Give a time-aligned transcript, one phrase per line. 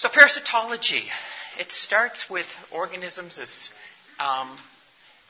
[0.00, 1.06] So, parasitology.
[1.58, 3.68] It starts with organisms as,
[4.20, 4.56] um,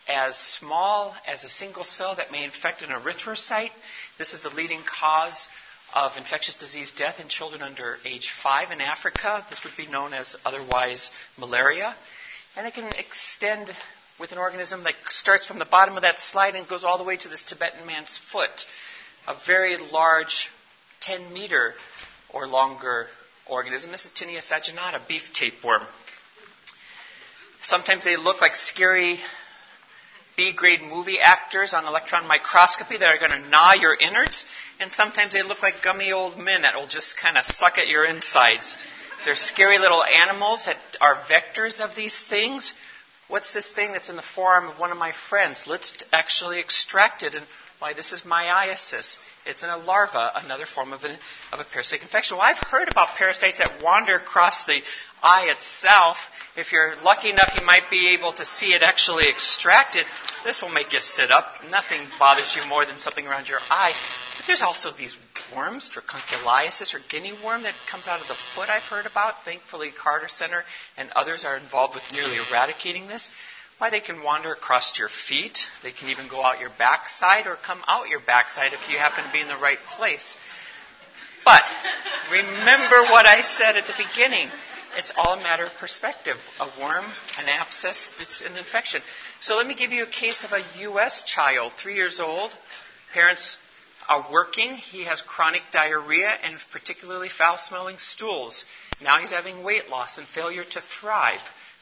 [0.07, 3.71] as small as a single cell that may infect an erythrocyte.
[4.19, 5.49] This is the leading cause
[5.95, 9.43] of infectious disease death in children under age 5 in Africa.
[9.49, 11.97] This would be known as otherwise malaria.
[12.55, 13.71] And it can extend
[14.21, 17.05] with an organism that starts from the bottom of that slide and goes all the
[17.05, 18.67] way to this Tibetan man's foot.
[19.27, 20.51] A very large,
[21.01, 21.73] 10 meter
[22.35, 23.07] or longer
[23.49, 23.91] organism.
[23.91, 25.83] This is Taenia saginata, beef tapeworm.
[27.63, 29.19] Sometimes they look like scary
[30.37, 34.47] B grade movie actors on electron microscopy that are going to gnaw your innards,
[34.79, 37.89] and sometimes they look like gummy old men that will just kind of suck at
[37.89, 38.77] your insides.
[39.25, 42.73] They're scary little animals that are vectors of these things.
[43.27, 45.65] What's this thing that's in the forearm of one of my friends?
[45.67, 47.35] Let's actually extract it.
[47.35, 47.45] And
[47.79, 49.19] why, this is myiasis.
[49.47, 51.17] It's in a larva, another form of, an,
[51.53, 52.37] of a parasitic infection.
[52.37, 54.81] Well, I've heard about parasites that wander across the
[55.23, 56.17] eye itself.
[56.57, 60.05] If you're lucky enough, you might be able to see it actually extracted.
[60.45, 61.47] This will make you sit up.
[61.71, 63.93] Nothing bothers you more than something around your eye.
[64.37, 65.17] But there's also these
[65.55, 69.45] worms, dracunculiasis or guinea worm that comes out of the foot I've heard about.
[69.45, 70.65] Thankfully, Carter Center
[70.97, 73.31] and others are involved with nearly eradicating this.
[73.79, 75.67] Why, they can wander across your feet.
[75.85, 79.25] They can even go out your backside or come out your backside if you happen
[79.25, 80.37] to be in the right place.
[81.45, 81.63] But
[82.31, 84.51] remember what I said at the beginning.
[84.97, 86.37] It's all a matter of perspective.
[86.59, 87.05] A worm,
[87.39, 89.01] an abscess, it's an infection.
[89.41, 91.23] So let me give you a case of a U.S.
[91.23, 92.51] child, three years old.
[93.15, 93.59] Parents
[94.09, 94.75] are working.
[94.75, 98.65] He has chronic diarrhea and particularly foul smelling stools.
[99.01, 101.41] Now he's having weight loss and failure to thrive.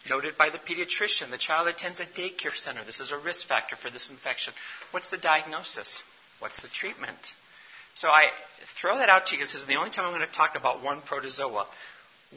[0.09, 2.85] Noted by the pediatrician, the child attends a daycare center.
[2.85, 4.53] This is a risk factor for this infection.
[4.91, 6.03] What's the diagnosis?
[6.39, 7.33] What's the treatment?
[7.95, 8.29] So I
[8.81, 10.55] throw that out to you because this is the only time I'm going to talk
[10.55, 11.67] about one protozoa.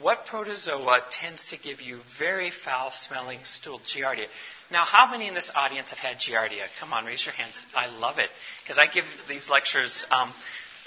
[0.00, 3.80] What protozoa tends to give you very foul smelling stool?
[3.80, 4.26] Giardia.
[4.70, 6.64] Now, how many in this audience have had Giardia?
[6.78, 7.54] Come on, raise your hands.
[7.74, 8.30] I love it
[8.62, 10.32] because I give these lectures um,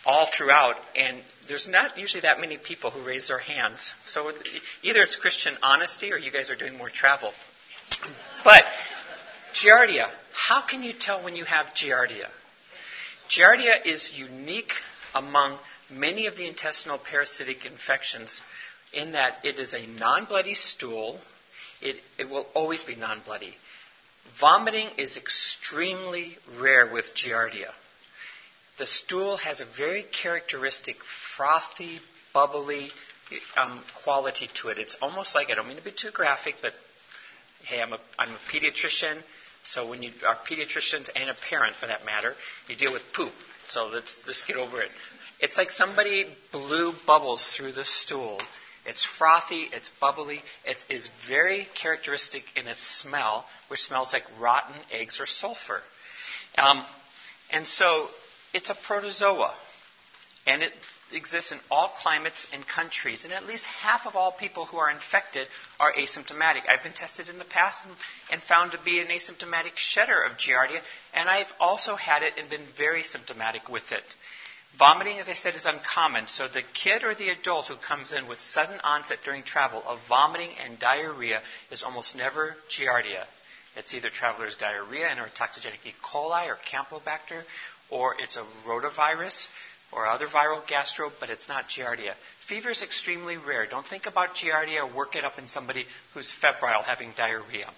[0.05, 3.93] all throughout, and there's not usually that many people who raise their hands.
[4.07, 4.31] So
[4.81, 7.31] either it's Christian honesty or you guys are doing more travel.
[8.43, 8.63] But
[9.53, 12.27] Giardia, how can you tell when you have Giardia?
[13.29, 14.71] Giardia is unique
[15.13, 15.57] among
[15.89, 18.41] many of the intestinal parasitic infections
[18.93, 21.19] in that it is a non bloody stool.
[21.81, 23.53] It, it will always be non bloody.
[24.39, 27.71] Vomiting is extremely rare with Giardia.
[28.77, 30.97] The stool has a very characteristic
[31.35, 31.99] frothy,
[32.33, 32.89] bubbly
[33.55, 34.77] um, quality to it.
[34.79, 36.73] It's almost like, I don't mean to be too graphic, but
[37.65, 39.21] hey, I'm a, I'm a pediatrician.
[39.63, 42.33] So when you are pediatricians and a parent for that matter,
[42.67, 43.31] you deal with poop.
[43.69, 44.89] So let's just get over it.
[45.39, 48.39] It's like somebody blew bubbles through the stool
[48.85, 54.75] it's frothy, it's bubbly, it is very characteristic in its smell, which smells like rotten
[54.91, 55.81] eggs or sulfur.
[56.57, 56.83] Um,
[57.49, 58.07] and so
[58.53, 59.55] it's a protozoa,
[60.45, 60.71] and it
[61.11, 63.23] exists in all climates and countries.
[63.23, 65.47] And at least half of all people who are infected
[65.79, 66.67] are asymptomatic.
[66.67, 67.95] I've been tested in the past and,
[68.31, 70.81] and found to be an asymptomatic shedder of Giardia,
[71.13, 74.03] and I've also had it and been very symptomatic with it.
[74.77, 76.27] Vomiting, as I said, is uncommon.
[76.27, 79.99] So the kid or the adult who comes in with sudden onset during travel of
[80.09, 83.25] vomiting and diarrhea is almost never Giardia.
[83.75, 85.93] It's either traveler's diarrhea and or toxigenic E.
[86.03, 87.43] coli or Campylobacter,
[87.89, 89.47] or it's a rotavirus
[89.91, 92.13] or other viral gastro, but it's not Giardia.
[92.47, 93.67] Fever is extremely rare.
[93.67, 97.69] Don't think about Giardia or work it up in somebody who's febrile having diarrhea.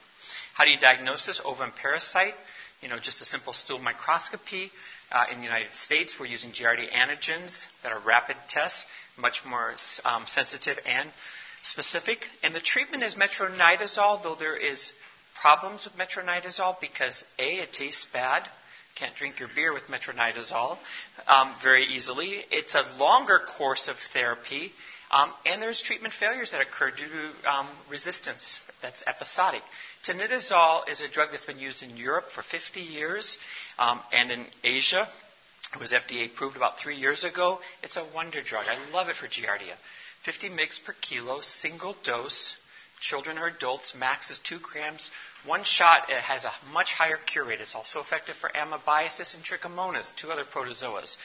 [0.54, 1.42] How do you diagnose this?
[1.44, 2.34] Ovum parasite,
[2.82, 4.72] you know, just a simple stool microscopy.
[5.12, 8.86] Uh, in the United States, we're using Giardia antigens that are rapid tests,
[9.18, 11.10] much more um, sensitive and
[11.64, 12.20] specific.
[12.44, 14.94] And the treatment is metronidazole, though there is
[15.40, 18.48] problems with metronidazole because A, it tastes bad.
[18.96, 20.78] Can't drink your beer with metronidazole
[21.28, 22.42] um, very easily.
[22.50, 24.72] It's a longer course of therapy,
[25.12, 29.62] um, and there's treatment failures that occur due to um, resistance that's episodic.
[30.08, 33.38] Tinidazole is a drug that's been used in Europe for 50 years
[33.78, 35.08] um, and in Asia.
[35.74, 37.59] It was FDA approved about three years ago.
[37.84, 38.66] It's a wonder drug.
[38.68, 39.76] I love it for Giardia.
[40.24, 42.56] 50 mg per kilo, single dose.
[43.00, 45.12] Children or adults, max is 2 grams.
[45.46, 47.62] One shot has a much higher cure rate.
[47.62, 51.18] It's also effective for amoebiasis and trichomonas, two other protozoas.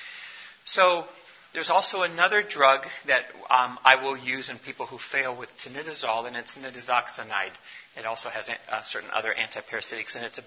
[0.65, 1.05] So
[1.53, 6.27] there's also another drug that um, I will use in people who fail with tinidazole,
[6.27, 7.53] and it's nitazoxanide.
[7.97, 10.43] It also has uh, certain other antiparasitics, and it's a,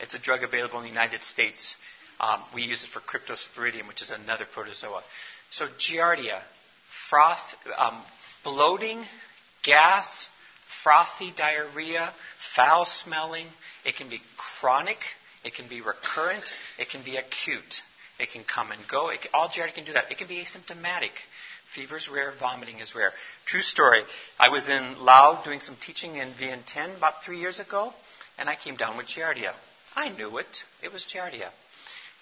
[0.00, 1.74] it's a drug available in the United States.
[2.20, 5.02] Um, we use it for cryptosporidium, which is another protozoa.
[5.50, 6.40] So Giardia,
[7.10, 8.02] froth, um,
[8.44, 9.04] bloating,
[9.64, 10.28] gas,
[10.82, 12.12] frothy diarrhea,
[12.54, 13.46] foul smelling.
[13.84, 14.98] It can be chronic.
[15.44, 16.52] It can be recurrent.
[16.78, 17.82] It can be acute.
[18.18, 19.08] It can come and go.
[19.08, 20.10] Can, all Giardia can do that.
[20.10, 21.10] It can be asymptomatic.
[21.74, 22.32] Fever is rare.
[22.38, 23.12] Vomiting is rare.
[23.46, 24.02] True story.
[24.38, 27.92] I was in Laos doing some teaching in Vientiane about three years ago,
[28.38, 29.52] and I came down with Giardia.
[29.96, 30.62] I knew it.
[30.82, 31.50] It was Giardia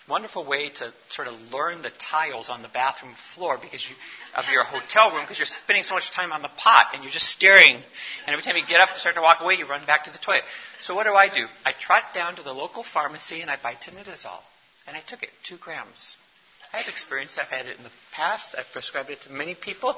[0.08, 3.94] wonderful way to sort of learn the tiles on the bathroom floor because you,
[4.37, 7.12] of your hotel room because you're spending so much time on the pot and you're
[7.12, 7.76] just staring.
[7.76, 10.10] And every time you get up and start to walk away, you run back to
[10.10, 10.43] the toilet.
[10.81, 11.46] So what do I do?
[11.64, 14.43] I trot down to the local pharmacy and I buy tinidazole.
[14.87, 16.16] And I took it, two grams.
[16.72, 17.38] I have experience.
[17.38, 18.55] I've had it in the past.
[18.58, 19.94] I've prescribed it to many people.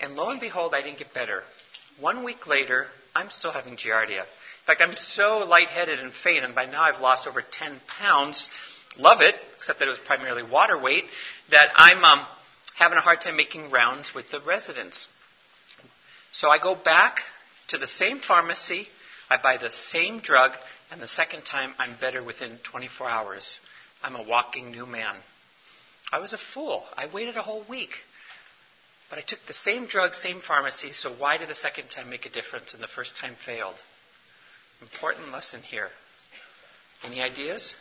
[0.00, 1.42] And lo and behold, I didn't get better.
[2.00, 4.20] One week later, I'm still having giardia.
[4.22, 8.48] In fact, I'm so lightheaded and faint, and by now I've lost over 10 pounds
[8.98, 11.04] love it, except that it was primarily water weight,
[11.50, 12.26] that I'm um,
[12.76, 15.06] having a hard time making rounds with the residents.
[16.32, 17.20] So I go back
[17.68, 18.86] to the same pharmacy,
[19.30, 20.52] I buy the same drug,
[20.90, 23.58] and the second time I'm better within 24 hours.
[24.02, 25.16] I'm a walking new man.
[26.12, 26.84] I was a fool.
[26.96, 27.92] I waited a whole week.
[29.08, 32.26] But I took the same drug, same pharmacy, so why did the second time make
[32.26, 33.76] a difference and the first time failed?
[34.80, 35.88] Important lesson here.
[37.04, 37.74] Any ideas?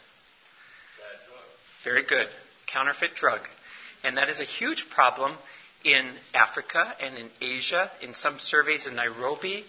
[1.84, 2.28] Very good.
[2.68, 3.42] Counterfeit drug.
[4.04, 5.38] And that is a huge problem
[5.84, 7.92] in Africa and in Asia.
[8.02, 9.66] In some surveys in Nairobi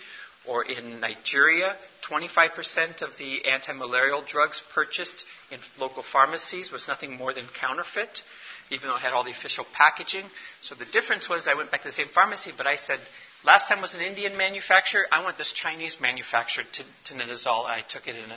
[0.46, 1.76] or in Nigeria,
[2.08, 8.22] 25% of the anti malarial drugs purchased in local pharmacies was nothing more than counterfeit,
[8.70, 10.24] even though it had all the official packaging.
[10.62, 12.98] So the difference was I went back to the same pharmacy, but I said,
[13.44, 15.04] last time was an Indian manufacturer.
[15.12, 16.66] I want this Chinese manufactured
[17.04, 17.66] tinidazole.
[17.66, 18.32] I took it and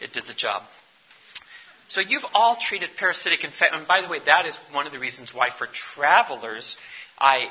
[0.00, 0.62] it did the job.
[1.90, 3.80] So you've all treated parasitic infection.
[3.80, 6.76] And by the way, that is one of the reasons why for travelers,
[7.18, 7.48] I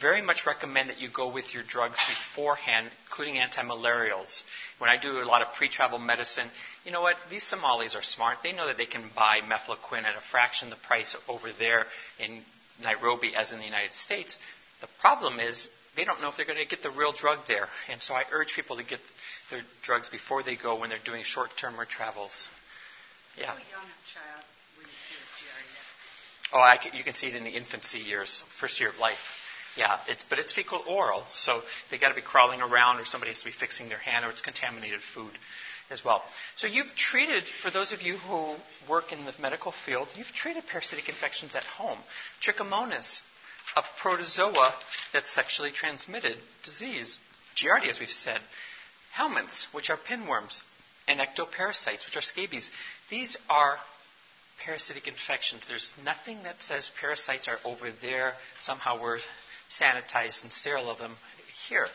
[0.00, 4.42] very much recommend that you go with your drugs beforehand, including antimalarials.
[4.78, 6.48] When I do a lot of pre-travel medicine,
[6.86, 7.16] you know what?
[7.28, 8.38] These Somalis are smart.
[8.42, 11.84] They know that they can buy mefloquine at a fraction the price over there
[12.18, 12.40] in
[12.82, 14.38] Nairobi as in the United States.
[14.80, 17.68] The problem is they don't know if they're going to get the real drug there.
[17.92, 19.00] And so I urge people to get
[19.50, 22.48] their drugs before they go when they're doing short-term or travels.
[23.38, 23.54] Yeah.
[26.52, 29.18] Oh, I can, you can see it in the infancy years, first year of life.
[29.76, 33.32] Yeah, it's, but it's fecal oral, so they got to be crawling around, or somebody
[33.32, 35.32] has to be fixing their hand, or it's contaminated food
[35.90, 36.22] as well.
[36.54, 38.54] So you've treated, for those of you who
[38.88, 41.98] work in the medical field, you've treated parasitic infections at home.
[42.40, 43.20] Trichomonas,
[43.76, 44.74] a protozoa
[45.12, 47.18] that's sexually transmitted disease.
[47.56, 48.38] Giardia, as we've said.
[49.16, 50.62] Helminths, which are pinworms,
[51.06, 52.70] and ectoparasites, which are scabies.
[53.10, 53.76] These are
[54.64, 55.66] parasitic infections.
[55.68, 58.32] There's nothing that says parasites are over there.
[58.60, 59.18] Somehow we're
[59.70, 61.16] sanitized and sterile of them
[61.68, 61.86] here.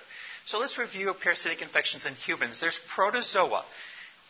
[0.46, 2.60] So let's review parasitic infections in humans.
[2.60, 3.64] There's protozoa.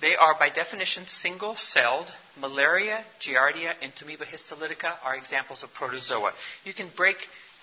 [0.02, 2.12] They are, by definition, single celled.
[2.40, 6.34] Malaria, Giardia, and Amoeba histolytica are examples of protozoa.
[6.64, 7.18] You can break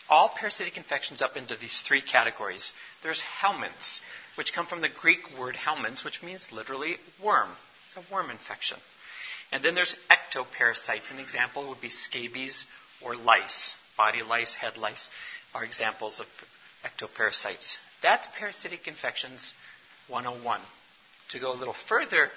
[0.09, 2.73] all parasitic infections up into these three categories.
[3.03, 4.01] There's helminths,
[4.37, 7.49] which come from the Greek word helminths, which means literally worm.
[7.89, 8.79] It's a worm infection.
[9.53, 11.11] And then there's ectoparasites.
[11.11, 12.67] An example would be scabies
[13.03, 13.75] or lice.
[13.97, 15.09] Body lice, head lice
[15.55, 16.27] are examples of
[16.85, 17.77] ectoparasites.
[18.03, 19.55] That's parasitic infections
[20.09, 20.61] 101.
[21.31, 22.29] To go a little further,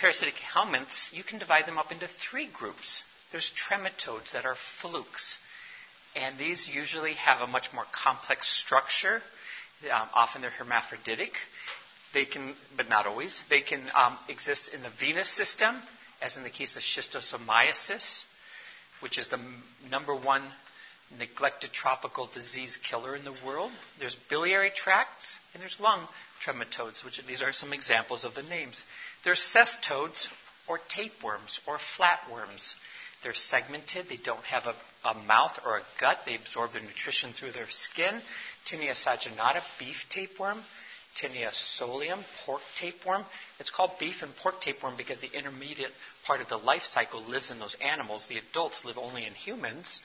[0.00, 3.02] parasitic helminths, you can divide them up into three groups.
[3.32, 5.36] There's trematodes that are flukes.
[6.16, 9.22] And these usually have a much more complex structure.
[9.84, 11.32] Um, often they're hermaphroditic.
[12.12, 15.76] They can, but not always, they can um, exist in the venous system,
[16.22, 18.24] as in the case of schistosomiasis,
[19.00, 20.42] which is the m- number one
[21.18, 23.72] neglected tropical disease killer in the world.
[23.98, 26.06] There's biliary tracts, and there's lung
[26.44, 28.84] trematodes, which these are some examples of the names.
[29.24, 30.28] There's cestodes,
[30.68, 32.74] or tapeworms, or flatworms.
[33.22, 34.08] They're segmented.
[34.08, 36.20] They don't have a, a, mouth or a gut.
[36.24, 38.20] They absorb their nutrition through their skin.
[38.66, 40.62] Taenia saginata, beef tapeworm.
[41.16, 43.24] Taenia solium, pork tapeworm.
[43.58, 45.90] It's called beef and pork tapeworm because the intermediate
[46.26, 48.26] part of the life cycle lives in those animals.
[48.28, 50.00] The adults live only in humans.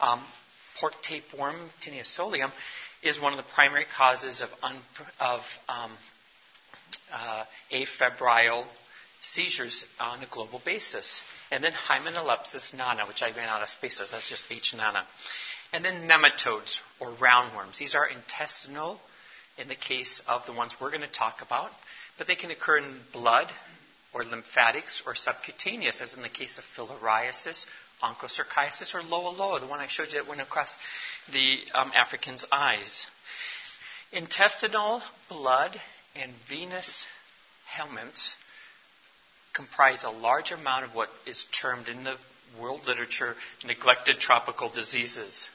[0.00, 0.24] Um,
[0.80, 2.50] pork tapeworm, Taenia solium,
[3.02, 4.76] is one of the primary causes of, un,
[5.20, 5.92] of um,
[7.12, 8.64] uh, afebrile
[9.20, 11.20] seizures on a global basis.
[11.50, 15.04] And then Hymenolepis nana, which I ran out of space, so that's just H nana.
[15.72, 17.78] And then nematodes, or roundworms.
[17.78, 19.00] These are intestinal
[19.58, 21.70] in the case of the ones we're going to talk about,
[22.18, 23.50] but they can occur in blood
[24.12, 27.66] or lymphatics or subcutaneous, as in the case of filariasis,
[28.02, 30.76] onchocerciasis, or loa loa, the one I showed you that went across
[31.32, 33.06] the um, African's eyes.
[34.12, 35.78] Intestinal, blood,
[36.14, 37.06] and venous
[37.76, 38.34] helminths
[39.54, 42.16] comprise a large amount of what is termed in the
[42.60, 43.34] world literature
[43.64, 45.48] neglected tropical diseases.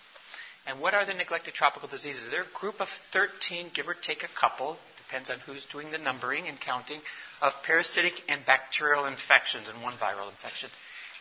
[0.68, 2.30] And what are the neglected tropical diseases?
[2.30, 5.98] They're a group of 13, give or take a couple, depends on who's doing the
[5.98, 7.02] numbering and counting,
[7.42, 10.70] of parasitic and bacterial infections and one viral infection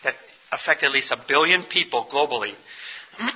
[0.05, 0.15] that
[0.53, 2.55] affect at least a billion people globally.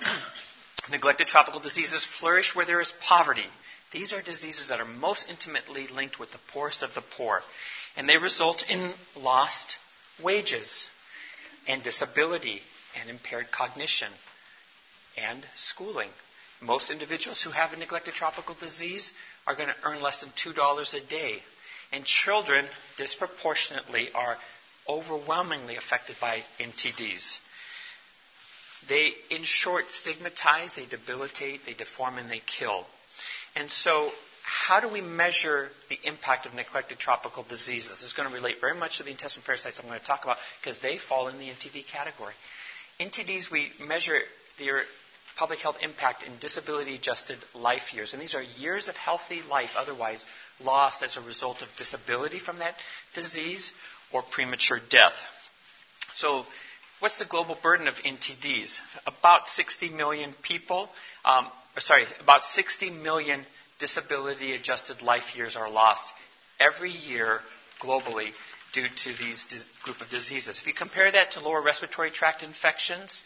[0.91, 3.47] neglected tropical diseases flourish where there is poverty.
[3.93, 7.41] These are diseases that are most intimately linked with the poorest of the poor,
[7.97, 9.77] and they result in lost
[10.23, 10.89] wages
[11.67, 12.61] and disability
[13.01, 14.11] and impaired cognition
[15.17, 16.11] and schooling.
[16.61, 19.13] Most individuals who have a neglected tropical disease
[19.47, 21.37] are going to earn less than $2 a day.
[21.93, 22.67] And children
[22.97, 24.37] disproportionately are
[24.89, 27.39] overwhelmingly affected by NTDs.
[28.89, 32.85] They, in short, stigmatize, they debilitate, they deform, and they kill.
[33.57, 34.11] And so,
[34.43, 37.91] how do we measure the impact of neglected tropical diseases?
[37.91, 40.25] This is going to relate very much to the intestinal parasites I'm going to talk
[40.25, 42.35] about because they fall in the NTD category.
[43.01, 44.19] NTDs, we measure
[44.59, 44.83] their
[45.37, 48.13] public health impact in disability adjusted life years.
[48.13, 50.25] And these are years of healthy life otherwise
[50.63, 52.75] lost as a result of disability from that
[53.15, 53.73] disease
[54.13, 55.15] or premature death.
[56.15, 56.45] So,
[57.01, 58.79] what's the global burden of NTDs?
[59.07, 60.89] About 60 million people,
[61.25, 61.49] um,
[61.79, 63.45] sorry, about 60 million
[63.79, 66.13] disability adjusted life years are lost
[66.61, 67.41] every year
[67.81, 68.31] globally
[68.73, 70.59] due to these group of diseases.
[70.59, 73.23] If you compare that to lower respiratory tract infections,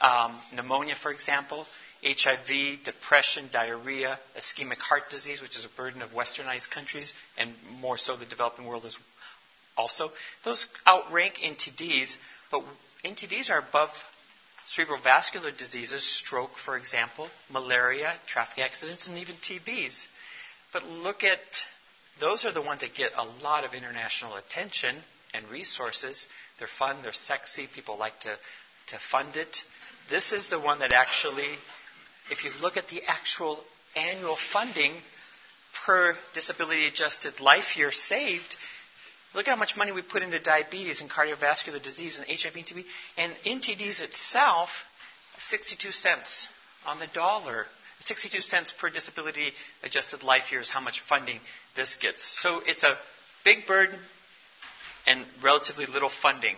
[0.00, 1.66] um, pneumonia, for example,
[2.04, 7.96] HIV, depression, diarrhea, ischemic heart disease, which is a burden of westernized countries and more
[7.96, 8.98] so the developing world as
[9.76, 10.10] also.
[10.44, 12.16] Those outrank NTDs,
[12.50, 12.62] but
[13.04, 13.90] NTDs are above
[14.66, 20.06] cerebral vascular diseases, stroke, for example, malaria, traffic accidents, and even TBs.
[20.72, 21.38] But look at
[22.20, 24.96] those are the ones that get a lot of international attention
[25.32, 26.28] and resources.
[26.58, 28.36] They're fun, they're sexy, people like to,
[28.88, 29.62] to fund it.
[30.10, 31.48] This is the one that actually,
[32.30, 33.60] if you look at the actual
[33.96, 34.92] annual funding
[35.86, 38.56] per disability adjusted life year saved,
[39.34, 42.64] Look at how much money we put into diabetes and cardiovascular disease and HIV and
[42.66, 42.84] TB.
[43.16, 44.70] And NTDs itself,
[45.40, 46.48] 62 cents
[46.86, 47.66] on the dollar.
[47.98, 51.40] 62 cents per disability adjusted life year is how much funding
[51.74, 52.22] this gets.
[52.40, 52.96] So it's a
[53.44, 53.98] big burden
[55.06, 56.56] and relatively little funding.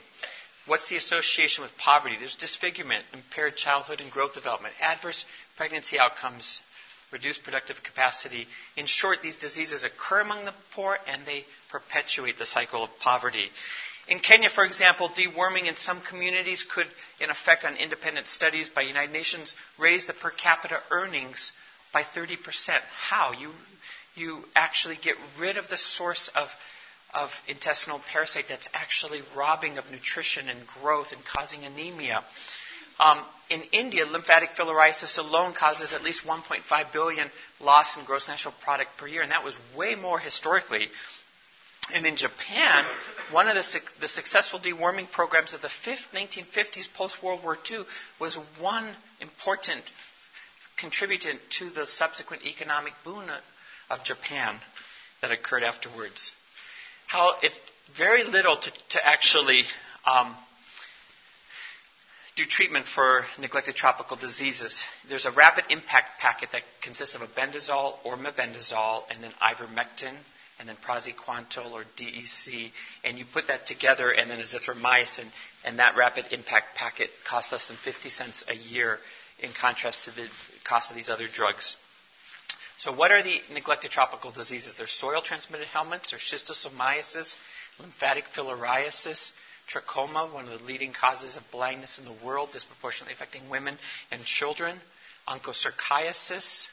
[0.66, 2.16] What's the association with poverty?
[2.18, 5.24] There's disfigurement, impaired childhood and growth development, adverse
[5.56, 6.60] pregnancy outcomes,
[7.12, 8.46] reduced productive capacity.
[8.76, 13.46] In short, these diseases occur among the poor and they perpetuate the cycle of poverty.
[14.08, 16.86] In Kenya, for example, deworming in some communities could,
[17.20, 21.52] in effect on independent studies by United Nations, raise the per capita earnings
[21.92, 22.36] by 30%.
[23.08, 23.32] How?
[23.32, 23.50] You,
[24.14, 26.48] you actually get rid of the source of,
[27.16, 32.22] of intestinal parasite that's actually robbing of nutrition and growth and causing anemia.
[33.00, 37.30] Um, in India, lymphatic filariasis alone causes at least 1.5 billion
[37.60, 40.88] loss in gross national product per year, and that was way more historically.
[41.94, 42.84] And in Japan,
[43.30, 47.84] one of the, the successful deworming programs of the 1950s post World War II
[48.20, 49.82] was one important
[50.76, 53.24] contributor to the subsequent economic boom
[53.88, 54.58] of Japan
[55.22, 56.32] that occurred afterwards.
[57.06, 57.52] How it
[57.96, 59.62] very little to, to actually
[60.04, 60.36] um,
[62.36, 64.84] do treatment for neglected tropical diseases.
[65.08, 70.16] There's a rapid impact packet that consists of albendazole or mebendazole and then ivermectin
[70.58, 72.70] and then praziquantel or DEC,
[73.04, 75.26] and you put that together and then azithromycin,
[75.64, 78.98] and that rapid impact packet costs less than 50 cents a year
[79.38, 80.26] in contrast to the
[80.66, 81.76] cost of these other drugs.
[82.78, 84.76] So, what are the neglected tropical diseases?
[84.76, 87.34] There's soil transmitted helminths, there's schistosomiasis,
[87.80, 89.30] lymphatic filariasis,
[89.72, 93.78] trachoma, one of the leading causes of blindness in the world, disproportionately affecting women
[94.10, 94.78] and children,
[95.26, 96.66] onchocerciasis,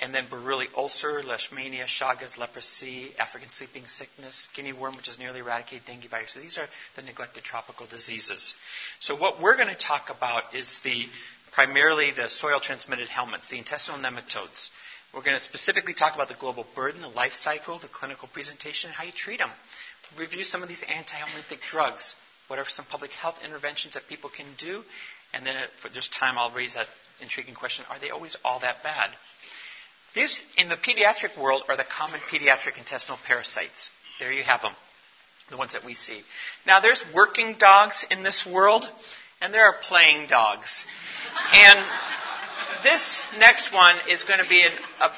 [0.00, 5.40] and then Buruli ulcer, leishmania, Chagas, leprosy, African sleeping sickness, guinea worm, which is nearly
[5.40, 6.32] eradicated, dengue virus.
[6.32, 6.66] So these are
[6.96, 8.56] the neglected tropical diseases.
[8.98, 11.04] So what we're going to talk about is the
[11.52, 14.70] primarily the soil transmitted helminths, the intestinal nematodes.
[15.14, 18.88] We're going to specifically talk about the global burden, the life cycle, the clinical presentation,
[18.88, 19.50] and how you treat them
[20.18, 22.14] review some of these anti-helminthic drugs.
[22.48, 24.82] What are some public health interventions that people can do?
[25.32, 26.86] And then, uh, if there's time, I'll raise that
[27.20, 29.10] intriguing question: Are they always all that bad?
[30.14, 33.90] These, in the pediatric world, are the common pediatric intestinal parasites.
[34.18, 34.74] There you have them,
[35.50, 36.20] the ones that we see.
[36.66, 38.84] Now, there's working dogs in this world,
[39.40, 40.84] and there are playing dogs.
[41.54, 41.78] And
[42.82, 45.10] this next one is going to be an, a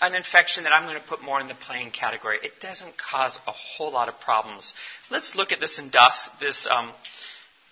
[0.00, 2.38] an infection that I'm going to put more in the plain category.
[2.42, 4.72] It doesn't cause a whole lot of problems.
[5.10, 6.92] Let's look at this, endos- this um,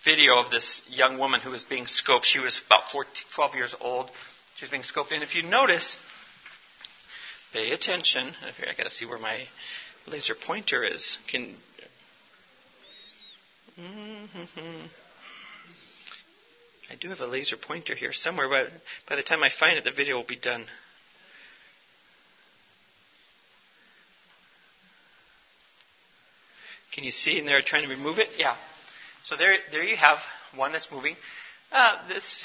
[0.05, 2.25] video of this young woman who was being scoped.
[2.25, 4.11] She was about 14, 12 years old.
[4.57, 5.13] She was being scoped.
[5.13, 5.97] And if you notice,
[7.53, 8.35] pay attention.
[8.59, 9.45] Here, I got to see where my
[10.07, 11.17] laser pointer is.
[11.29, 11.57] Can.
[13.81, 14.87] Mm-hmm.
[16.91, 18.73] I do have a laser pointer here somewhere, but
[19.09, 20.65] by the time I find it, the video will be done.
[26.93, 28.29] Can you see in there trying to remove it?
[28.39, 28.57] Yeah.
[29.23, 30.19] So there, there you have
[30.55, 31.17] one that's moving.
[31.71, 32.45] Uh, this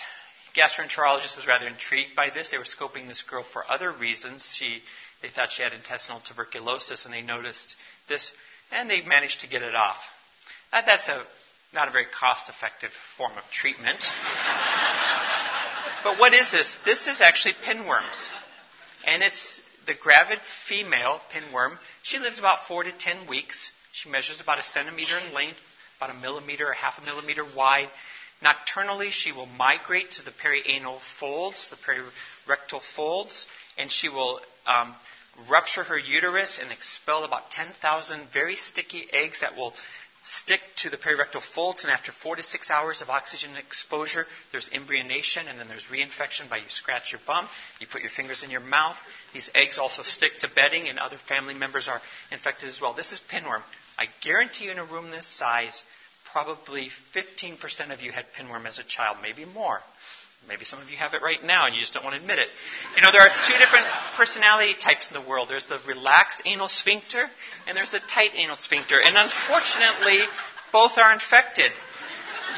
[0.56, 2.52] gastroenterologist was rather intrigued by this.
[2.52, 4.54] They were scoping this girl for other reasons.
[4.56, 4.80] She,
[5.22, 7.76] they thought she had intestinal tuberculosis, and they noticed
[8.10, 8.32] this,
[8.72, 9.98] and they managed to get it off.
[10.72, 11.24] Uh, that's a
[11.74, 14.00] not a very cost-effective form of treatment.
[16.04, 16.78] but what is this?
[16.86, 18.30] This is actually pinworms,
[19.06, 21.78] and it's the gravid female pinworm.
[22.04, 23.72] She lives about four to ten weeks.
[23.92, 25.58] She measures about a centimeter in length,
[25.98, 27.90] about a millimeter or half a millimeter wide.
[28.42, 33.46] Nocturnally, she will migrate to the perianal folds, the perirectal folds,
[33.78, 34.96] and she will um,
[35.50, 39.74] rupture her uterus and expel about 10,000 very sticky eggs that will
[40.24, 44.70] stick to the perirectal folds, and after four to six hours of oxygen exposure, there's
[44.70, 47.48] embryonation, and then there's reinfection by you scratch your bum,
[47.80, 48.96] you put your fingers in your mouth.
[49.34, 52.02] These eggs also stick to bedding, and other family members are
[52.32, 52.94] infected as well.
[52.94, 53.62] This is pinworm.
[53.98, 55.84] I guarantee you, in a room this size,
[56.32, 59.80] probably 15% of you had pinworm as a child, maybe more.
[60.48, 62.38] Maybe some of you have it right now and you just don't want to admit
[62.38, 62.48] it.
[62.98, 63.86] You know, there are two different
[64.18, 65.48] personality types in the world.
[65.50, 67.28] There's the relaxed anal sphincter
[67.66, 69.00] and there's the tight anal sphincter.
[69.00, 70.20] And unfortunately,
[70.72, 71.72] both are infected.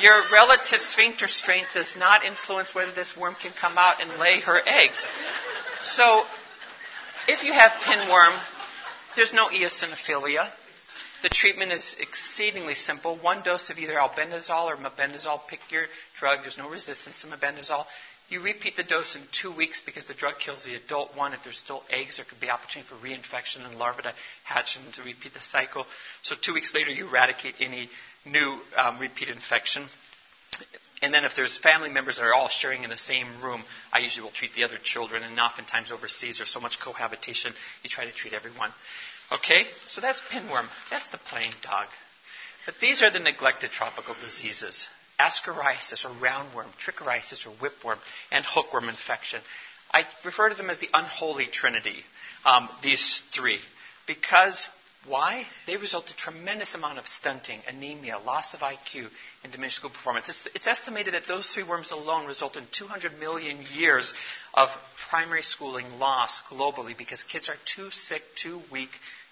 [0.02, 4.42] Your relative sphincter strength does not influence whether this worm can come out and lay
[4.42, 5.06] her eggs.
[5.84, 6.24] So,
[7.28, 8.40] if you have pinworm,
[9.16, 10.50] there's no eosinophilia.
[11.26, 13.16] The treatment is exceedingly simple.
[13.18, 15.48] One dose of either albendazole or mebendazole.
[15.48, 15.86] Pick your
[16.20, 16.42] drug.
[16.44, 17.88] There's no resistance to mebendazole.
[18.30, 21.34] You repeat the dose in two weeks because the drug kills the adult one.
[21.34, 24.94] If there's still eggs, there could be opportunity for reinfection and larvae to hatch and
[24.94, 25.88] to repeat the cycle.
[26.22, 27.90] So two weeks later, you eradicate any
[28.24, 29.88] new um, repeat infection.
[31.06, 33.62] And then if there's family members that are all sharing in the same room,
[33.94, 35.22] I usually will treat the other children.
[35.22, 38.72] And oftentimes overseas, there's so much cohabitation, you try to treat everyone.
[39.32, 39.66] Okay?
[39.86, 40.66] So that's pinworm.
[40.90, 41.86] That's the plain dog.
[42.66, 44.88] But these are the neglected tropical diseases
[45.20, 48.00] ascariasis or roundworm, trichuriasis or whipworm,
[48.32, 49.40] and hookworm infection.
[49.94, 52.04] I refer to them as the unholy trinity,
[52.46, 53.60] um, these three,
[54.08, 54.68] because
[55.08, 55.46] why?
[55.68, 59.08] They result in tremendous amount of stunting, anemia, loss of IQ,
[59.44, 60.30] and diminished school performance.
[60.30, 64.14] It's, it's, estimated that those three worms alone result in 200 million years
[64.54, 64.70] of
[65.10, 68.90] primary schooling loss globally because kids are too sick, too weak,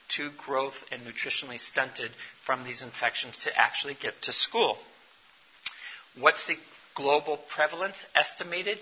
[0.09, 2.11] too growth and nutritionally stunted
[2.45, 4.77] from these infections to actually get to school.
[6.19, 6.57] What's the
[6.95, 8.77] global prevalence estimated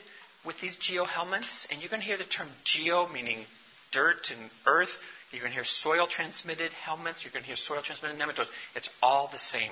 [0.45, 1.67] with these geohelminths?
[1.71, 3.45] And you're going to hear the term geo, meaning
[3.91, 4.91] dirt and earth.
[5.31, 7.23] You're going to hear soil transmitted helminths.
[7.23, 8.49] You're going to hear soil transmitted nematodes.
[8.75, 9.71] It's all the same.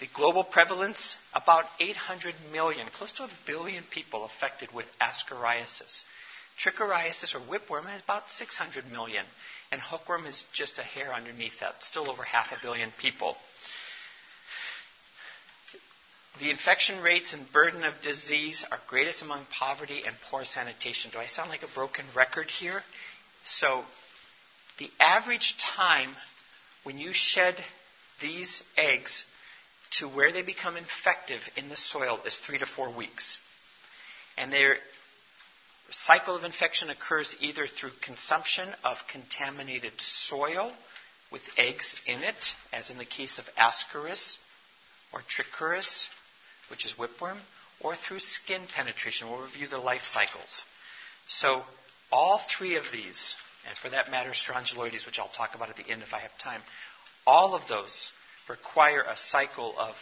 [0.00, 6.04] The global prevalence, about 800 million, close to a billion people affected with ascariasis.
[6.58, 9.24] Trichuriasis or whipworm is about 600 million
[9.70, 13.36] and hookworm is just a hair underneath that, still over half a billion people.
[16.40, 21.10] The infection rates and burden of disease are greatest among poverty and poor sanitation.
[21.12, 22.82] Do I sound like a broken record here?
[23.44, 23.82] So,
[24.82, 26.10] the average time
[26.82, 27.54] when you shed
[28.20, 29.24] these eggs
[29.92, 33.38] to where they become infective in the soil is three to four weeks.
[34.36, 34.78] And they're
[35.90, 40.72] cycle of infection occurs either through consumption of contaminated soil
[41.30, 44.38] with eggs in it, as in the case of Ascaris
[45.12, 46.08] or Trichuris,
[46.70, 47.38] which is whipworm,
[47.80, 49.30] or through skin penetration.
[49.30, 50.64] We'll review the life cycles.
[51.28, 51.62] So,
[52.10, 53.36] all three of these,
[53.68, 56.36] and for that matter, strongyloides, which I'll talk about at the end if I have
[56.38, 56.60] time,
[57.26, 58.10] all of those
[58.48, 59.94] require a cycle of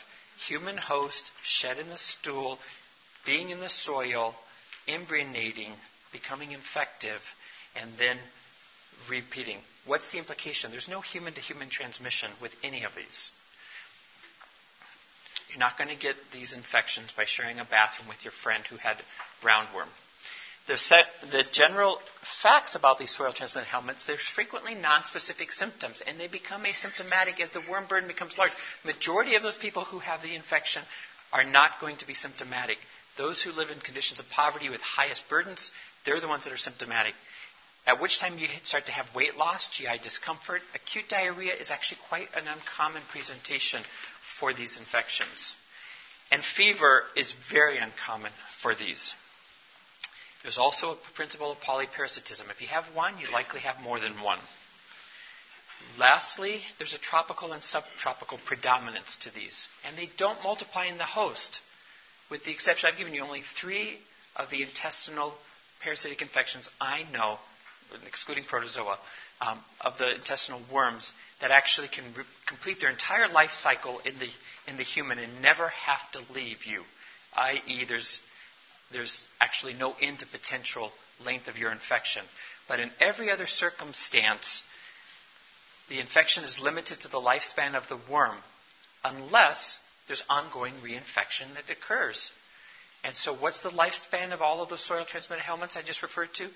[0.48, 2.58] human host shed in the stool,
[3.26, 4.34] being in the soil,
[4.88, 5.72] embryonating,
[6.12, 7.20] becoming infective,
[7.76, 8.18] and then
[9.08, 9.58] repeating.
[9.86, 10.70] What's the implication?
[10.70, 13.30] There's no human to human transmission with any of these.
[15.48, 18.76] You're not going to get these infections by sharing a bathroom with your friend who
[18.76, 18.96] had
[19.42, 19.88] roundworm.
[20.70, 21.98] The, set, the general
[22.44, 27.50] facts about these soil transmitted helminths, there's frequently nonspecific symptoms, and they become asymptomatic as
[27.50, 28.52] the worm burden becomes large.
[28.84, 30.84] Majority of those people who have the infection
[31.32, 32.78] are not going to be symptomatic.
[33.18, 35.72] Those who live in conditions of poverty with highest burdens,
[36.04, 37.14] they're the ones that are symptomatic.
[37.84, 40.62] at which time you start to have weight loss, GI discomfort.
[40.76, 43.82] Acute diarrhea is actually quite an uncommon presentation
[44.38, 45.56] for these infections.
[46.30, 48.30] And fever is very uncommon
[48.62, 49.14] for these.
[50.42, 52.50] There's also a principle of polyparasitism.
[52.50, 54.38] If you have one, you likely have more than one.
[55.98, 61.04] Lastly, there's a tropical and subtropical predominance to these, and they don't multiply in the
[61.04, 61.60] host,
[62.30, 63.98] with the exception I've given you only three
[64.36, 65.34] of the intestinal
[65.82, 67.38] parasitic infections I know,
[68.06, 68.98] excluding protozoa,
[69.40, 74.18] um, of the intestinal worms that actually can re- complete their entire life cycle in
[74.18, 74.28] the,
[74.66, 76.82] in the human and never have to leave you,
[77.34, 78.20] i.e., there's,
[78.92, 80.90] there's actually no end to potential
[81.24, 82.22] length of your infection.
[82.68, 84.62] But in every other circumstance,
[85.88, 88.36] the infection is limited to the lifespan of the worm
[89.04, 92.30] unless there's ongoing reinfection that occurs.
[93.02, 96.34] And so, what's the lifespan of all of those soil transmitted helminths I just referred
[96.34, 96.48] to?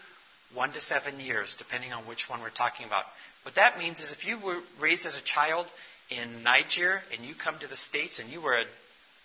[0.52, 3.04] One to seven years, depending on which one we're talking about.
[3.42, 5.66] What that means is if you were raised as a child
[6.10, 8.64] in Niger and you come to the States and you were a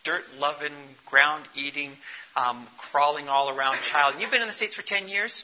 [0.10, 0.74] dirt loving,
[1.06, 1.91] ground eating,
[2.36, 5.43] um, crawling all around child, and you've been in the States for 10 years,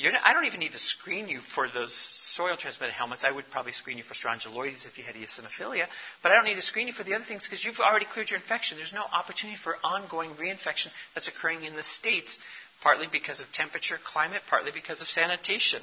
[0.00, 1.92] not, I don't even need to screen you for those
[2.36, 3.24] soil transmitted helminths.
[3.24, 5.86] I would probably screen you for strongyloides if you had eosinophilia,
[6.22, 8.30] but I don't need to screen you for the other things because you've already cleared
[8.30, 8.78] your infection.
[8.78, 12.38] There's no opportunity for ongoing reinfection that's occurring in the States,
[12.80, 15.82] partly because of temperature, climate, partly because of sanitation.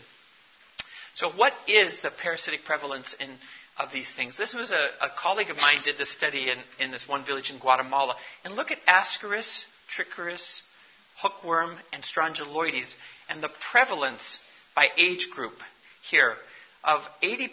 [1.16, 3.30] So, what is the parasitic prevalence in,
[3.78, 4.38] of these things?
[4.38, 7.52] This was a, a colleague of mine did this study in, in this one village
[7.52, 8.16] in Guatemala.
[8.44, 10.62] And look at Ascaris, Trichuris,
[11.18, 12.96] hookworm, and strongyloides,
[13.30, 14.40] and the prevalence
[14.76, 15.54] by age group
[16.10, 16.36] here
[16.84, 17.50] of 80%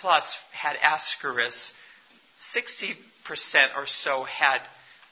[0.00, 1.70] plus had Ascaris,
[2.54, 2.96] 60%
[3.76, 4.60] or so had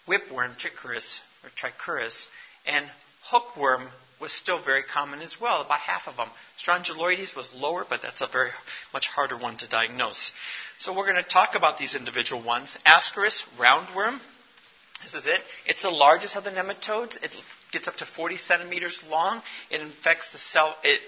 [0.07, 2.27] whipworm, Trichuris, or Trichuris,
[2.67, 2.87] and
[3.23, 3.89] hookworm
[4.21, 6.29] was still very common as well, about half of them.
[6.59, 8.51] Strongyloides was lower, but that's a very
[8.93, 10.33] much harder one to diagnose.
[10.81, 12.77] So we're going to talk about these individual ones.
[12.87, 14.21] Ascaris, roundworm,
[15.03, 15.41] this is it.
[15.67, 17.23] It's the largest of the nematodes.
[17.23, 17.31] It
[17.73, 19.43] gets up to 40 centimeters long.
[19.71, 20.75] It infects the cell.
[20.83, 21.01] It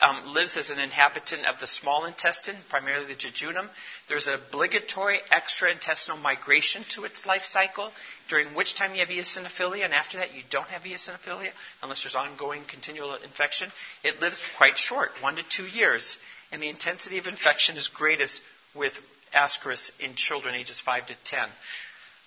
[0.00, 3.68] um, lives as an inhabitant of the small intestine, primarily the jejunum.
[4.08, 7.90] There's an obligatory extraintestinal migration to its life cycle,
[8.28, 11.50] during which time you have eosinophilia, and after that you don't have eosinophilia
[11.82, 13.70] unless there's ongoing continual infection.
[14.04, 16.16] It lives quite short, one to two years,
[16.52, 18.40] and the intensity of infection is greatest
[18.74, 18.92] with
[19.34, 21.48] Ascaris in children ages 5 to 10.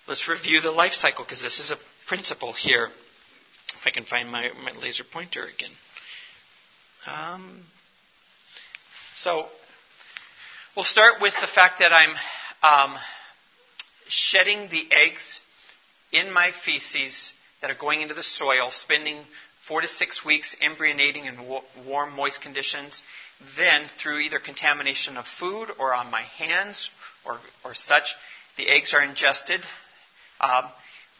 [0.06, 2.88] Let's review the life cycle because this is a principle here.
[3.80, 5.70] If I can find my, my laser pointer again.
[7.06, 7.62] Um,
[9.16, 9.46] so
[10.76, 12.14] we'll start with the fact that I'm
[12.62, 12.96] um,
[14.08, 15.40] shedding the eggs
[16.12, 19.18] in my feces that are going into the soil, spending
[19.66, 23.02] four to six weeks embryonating in warm, moist conditions.
[23.56, 26.90] Then, through either contamination of food or on my hands
[27.24, 28.14] or, or such,
[28.56, 29.60] the eggs are ingested
[30.40, 30.64] um,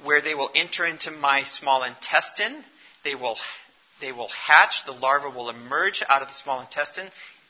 [0.05, 2.63] where they will enter into my small intestine.
[3.03, 3.37] They will,
[4.03, 4.85] they will hatch.
[4.85, 7.09] The larva will emerge out of the small intestine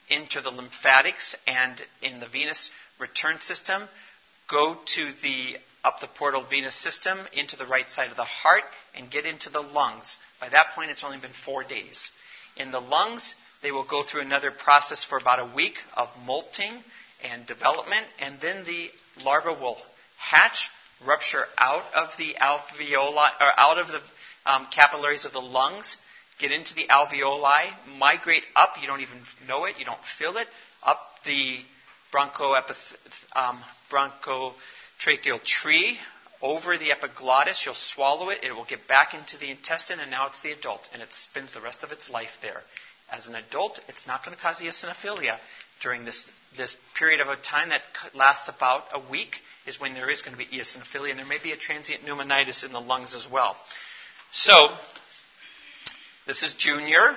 [0.09, 3.89] into the lymphatics and in the venous return system,
[4.49, 8.63] go to the up the portal venous system into the right side of the heart
[8.95, 10.17] and get into the lungs.
[10.41, 12.11] By that point, it's only been four days.
[12.57, 16.73] In the lungs, they will go through another process for about a week of molting
[17.25, 18.91] and development, and then the
[19.25, 19.79] larva will
[20.19, 20.69] hatch,
[21.05, 24.01] rupture out of the alveoli or out of the
[24.47, 25.97] um, capillaries of the lungs,
[26.39, 28.75] get into the alveoli, migrate up.
[28.81, 29.77] You don't even know it.
[29.79, 30.49] You don't feel it
[30.83, 31.59] up the
[32.13, 32.97] bronchoepith-
[33.35, 35.99] um, bronchotracheal tree
[36.41, 37.63] over the epiglottis.
[37.65, 38.43] You'll swallow it.
[38.43, 41.55] It will get back into the intestine, and now it's the adult, and it spends
[41.55, 42.63] the rest of its life there.
[43.11, 45.39] As an adult, it's not going to cause eosinophilia
[45.83, 47.83] during this, this period of a time that
[48.15, 51.39] lasts about a week is when there is going to be eosinophilia, and there may
[51.43, 53.57] be a transient pneumonitis in the lungs as well.
[54.33, 54.69] So,
[56.27, 57.17] this is Junior.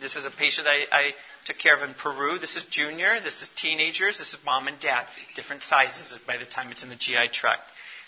[0.00, 1.14] This is a patient I, I
[1.46, 2.38] took care of in Peru.
[2.38, 3.20] This is Junior.
[3.22, 4.18] This is teenagers.
[4.18, 5.06] This is mom and dad.
[5.34, 7.62] Different sizes by the time it's in the GI tract.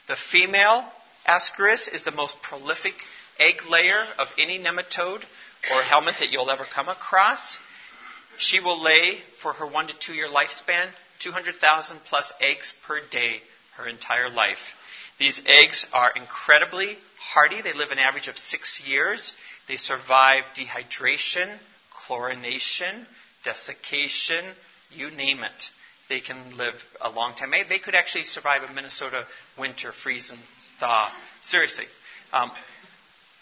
[0.09, 0.85] The female
[1.27, 2.94] Ascaris is the most prolific
[3.38, 5.22] egg layer of any nematode
[5.70, 7.59] or helminth that you'll ever come across.
[8.38, 10.88] She will lay, for her one to two year lifespan,
[11.20, 13.40] 200,000 plus eggs per day
[13.77, 14.59] her entire life.
[15.18, 16.99] These eggs are incredibly
[17.62, 19.33] They live an average of six years.
[19.68, 21.59] They survive dehydration,
[22.09, 23.05] chlorination,
[23.44, 24.44] desiccation,
[24.90, 25.70] you name it.
[26.09, 27.53] They can live a long time.
[27.68, 29.25] They could actually survive a Minnesota
[29.59, 30.38] winter, freeze and
[30.81, 31.11] thaw.
[31.42, 31.85] Seriously.
[32.33, 32.51] Um,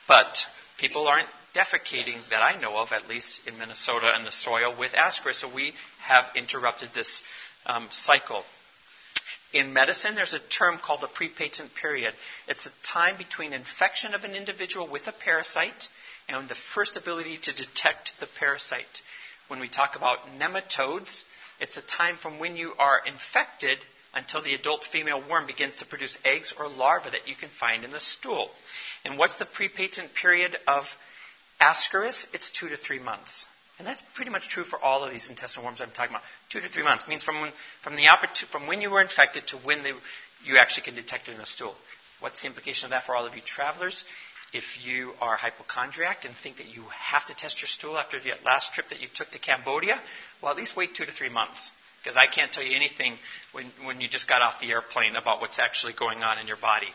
[0.09, 0.45] but
[0.79, 4.93] people aren't defecating, that I know of, at least in Minnesota, in the soil with
[4.93, 5.35] ascaris.
[5.35, 7.23] So we have interrupted this
[7.67, 8.43] um, cycle.
[9.55, 12.13] In medicine, there's a term called the prepatent period.
[12.49, 15.89] It's a time between infection of an individual with a parasite
[16.29, 19.01] and the first ability to detect the parasite.
[19.47, 21.23] When we talk about nematodes,
[21.61, 23.79] it's a time from when you are infected
[24.13, 27.85] until the adult female worm begins to produce eggs or larvae that you can find
[27.85, 28.51] in the stool.
[29.05, 30.85] And what's the prepatent period of
[31.61, 32.27] ascaris?
[32.33, 33.47] It's two to three months.
[33.79, 36.23] And that's pretty much true for all of these intestinal worms I'm talking about.
[36.49, 39.49] Two to three months means from when, from, the opportun- from when you were infected
[39.49, 39.91] to when they,
[40.45, 41.75] you actually can detect it in the stool.
[42.21, 44.05] What's the implication of that for all of you travelers?
[44.53, 48.31] If you are hypochondriac and think that you have to test your stool after the
[48.45, 50.01] last trip that you took to Cambodia,
[50.41, 51.73] well, at least wait two to three months.
[52.01, 53.17] Because I can't tell you anything
[53.53, 56.59] when, when you just got off the airplane about what's actually going on in your
[56.59, 56.87] body.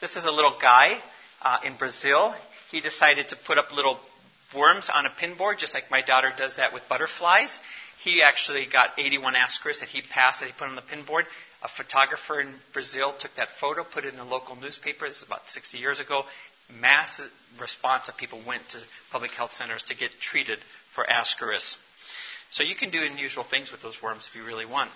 [0.00, 0.98] This is a little guy
[1.42, 2.34] uh, in Brazil.
[2.70, 3.98] He decided to put up little
[4.54, 7.60] worms on a pinboard, just like my daughter does that with butterflies.
[8.02, 11.24] He actually got 81 ascaris that he passed that he put on the pinboard.
[11.62, 15.06] A photographer in Brazil took that photo, put it in the local newspaper.
[15.06, 16.24] This is about 60 years ago.
[16.80, 17.22] Mass
[17.60, 18.78] response of people went to
[19.10, 20.58] public health centers to get treated
[20.94, 21.76] for ascaris.
[22.50, 24.90] So you can do unusual things with those worms if you really want.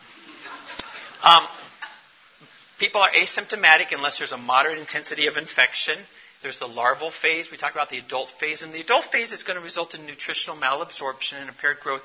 [1.23, 1.45] Um,
[2.79, 5.99] people are asymptomatic unless there's a moderate intensity of infection.
[6.43, 7.51] There's the larval phase.
[7.51, 8.63] We talk about the adult phase.
[8.63, 12.03] And the adult phase is going to result in nutritional malabsorption and impaired growth,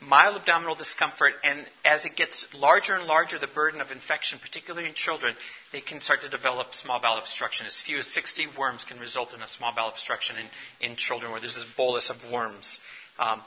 [0.00, 4.88] mild abdominal discomfort, and as it gets larger and larger, the burden of infection, particularly
[4.88, 5.34] in children,
[5.72, 7.66] they can start to develop small bowel obstruction.
[7.66, 11.30] As few as 60 worms can result in a small bowel obstruction in, in children
[11.30, 12.78] where there's this bolus of worms.
[13.18, 13.40] Um,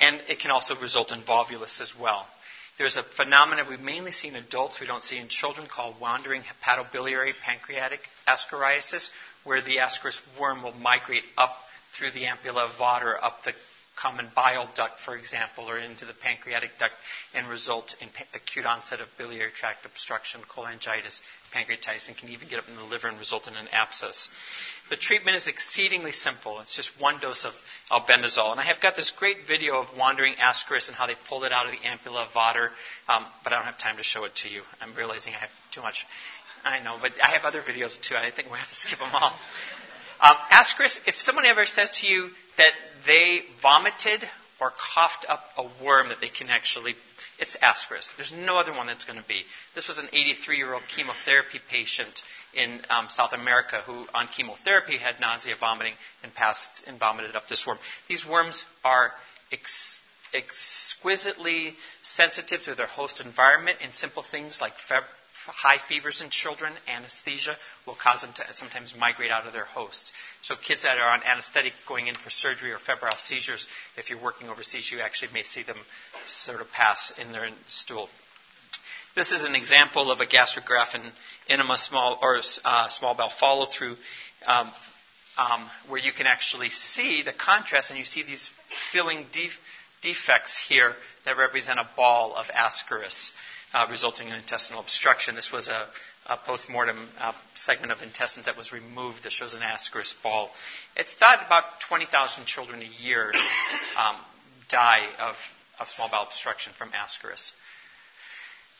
[0.00, 2.26] and it can also result in volvulus as well.
[2.78, 6.42] There's a phenomenon we've mainly seen in adults, we don't see in children, called wandering
[6.42, 9.10] hepatobiliary pancreatic ascariasis,
[9.42, 11.56] where the ascaris worm will migrate up
[11.92, 13.52] through the ampulla of Vater, up the
[14.00, 16.94] common bile duct, for example, or into the pancreatic duct
[17.34, 21.20] and result in pa- acute onset of biliary tract obstruction, cholangitis,
[21.52, 24.28] pancreatitis, and can even get up in the liver and result in an abscess.
[24.90, 26.60] The treatment is exceedingly simple.
[26.60, 27.52] It's just one dose of
[27.90, 28.52] albendazole.
[28.52, 31.52] And I have got this great video of wandering ascaris and how they pulled it
[31.52, 32.70] out of the ampulla of Vater,
[33.08, 34.62] um, but I don't have time to show it to you.
[34.80, 36.04] I'm realizing I have too much
[36.64, 38.16] I know, but I have other videos too.
[38.16, 39.32] I think we have to skip them all.
[40.20, 40.36] Um,
[40.76, 42.72] Chris if someone ever says to you that
[43.06, 44.24] they vomited
[44.60, 46.94] or coughed up a worm that they can actually,
[47.38, 48.14] it's ascaris.
[48.16, 49.42] There's no other one that's going to be.
[49.74, 52.22] This was an 83 year old chemotherapy patient
[52.54, 57.46] in um, South America who, on chemotherapy, had nausea, vomiting, and passed and vomited up
[57.48, 57.78] this worm.
[58.08, 59.12] These worms are
[59.52, 60.00] ex-
[60.34, 65.04] exquisitely sensitive to their host environment in simple things like feb-
[65.52, 67.56] high fevers in children, anesthesia
[67.86, 70.12] will cause them to sometimes migrate out of their host.
[70.42, 74.22] So kids that are on anesthetic going in for surgery or febrile seizures, if you're
[74.22, 75.78] working overseas, you actually may see them
[76.28, 78.08] sort of pass in their stool.
[79.16, 81.12] This is an example of a and
[81.48, 83.96] enema small or uh, small bowel follow through.
[84.46, 84.70] Um,
[85.38, 88.50] um, where you can actually see the contrast, and you see these
[88.90, 89.58] filling def-
[90.02, 93.30] defects here that represent a ball of ascaris
[93.74, 95.34] uh, resulting in intestinal obstruction.
[95.34, 95.86] This was a,
[96.26, 100.50] a post-mortem uh, segment of intestines that was removed that shows an ascaris ball.
[100.96, 103.32] It's thought about 20,000 children a year
[103.98, 104.16] um,
[104.68, 105.34] die of,
[105.80, 107.52] of small bowel obstruction from ascaris.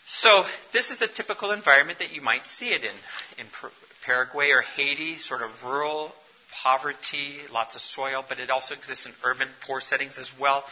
[0.09, 2.95] So this is the typical environment that you might see it in.
[3.39, 3.47] In
[4.07, 6.13] Paraguay or Haiti, sort of rural,
[6.63, 10.65] poverty, lots of soil, but it also exists in urban, poor settings as well.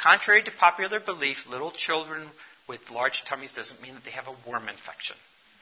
[0.00, 2.28] Contrary to popular belief, little children
[2.68, 5.16] with large tummies doesn't mean that they have a worm infection.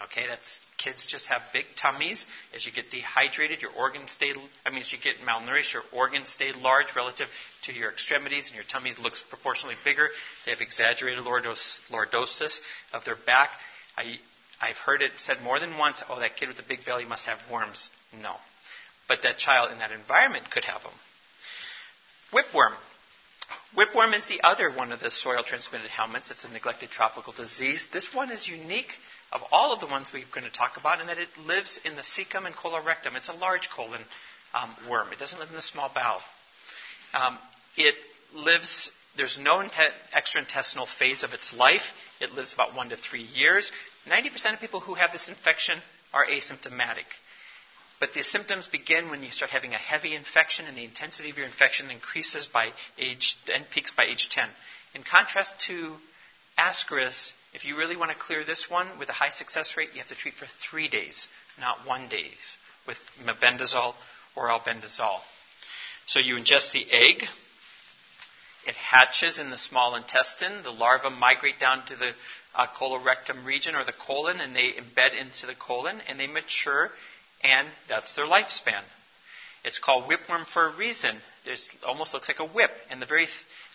[0.05, 2.27] Okay, that's kids just have big tummies.
[2.55, 4.33] As you get dehydrated, your organs stay.
[4.67, 7.29] I mean, as you get malnourished, your organs stay large relative
[7.65, 10.09] to your extremities, and your tummy looks proportionally bigger.
[10.45, 12.61] They have exaggerated lordosis
[12.93, 13.51] of their back.
[13.97, 14.17] I,
[14.61, 16.03] I've heard it said more than once.
[16.09, 17.91] Oh, that kid with the big belly must have worms.
[18.12, 18.35] No,
[19.09, 20.95] but that child in that environment could have them.
[22.33, 22.75] Whipworm.
[23.76, 26.30] Whipworm is the other one of the soil transmitted helminths.
[26.30, 27.88] It's a neglected tropical disease.
[27.90, 28.92] This one is unique
[29.32, 31.96] of all of the ones we're going to talk about in that it lives in
[31.96, 33.16] the cecum and colorectum.
[33.16, 34.02] It's a large colon
[34.52, 35.08] um, worm.
[35.11, 36.20] It doesn't live in the small bowel.
[37.14, 37.38] Um,
[37.78, 37.94] it
[38.35, 39.66] lives, there's no
[40.14, 41.92] extraintestinal phase of its life.
[42.20, 43.72] It lives about one to three years.
[44.06, 45.78] 90% of people who have this infection
[46.12, 47.08] are asymptomatic.
[48.03, 51.37] But the symptoms begin when you start having a heavy infection, and the intensity of
[51.37, 54.49] your infection increases by age and peaks by age 10.
[54.97, 55.95] In contrast to
[56.59, 60.01] ascaris, if you really want to clear this one with a high success rate, you
[60.01, 61.29] have to treat for three days,
[61.61, 63.95] not one days, with mebendazole
[64.35, 65.21] or albendazole.
[66.07, 67.23] So you ingest the egg.
[68.67, 70.65] It hatches in the small intestine.
[70.65, 72.15] The larvae migrate down to the
[72.53, 76.91] uh, colorectum region or the colon, and they embed into the colon, and they mature,
[77.42, 78.83] and that's their lifespan.
[79.64, 81.16] It's called whipworm for a reason.
[81.44, 83.28] It almost looks like a whip, and the very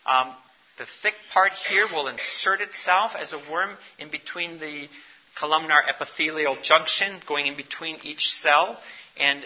[0.05, 0.33] um,
[0.77, 4.87] the thick part here will insert itself as a worm in between the
[5.39, 8.79] columnar epithelial junction, going in between each cell,
[9.17, 9.43] and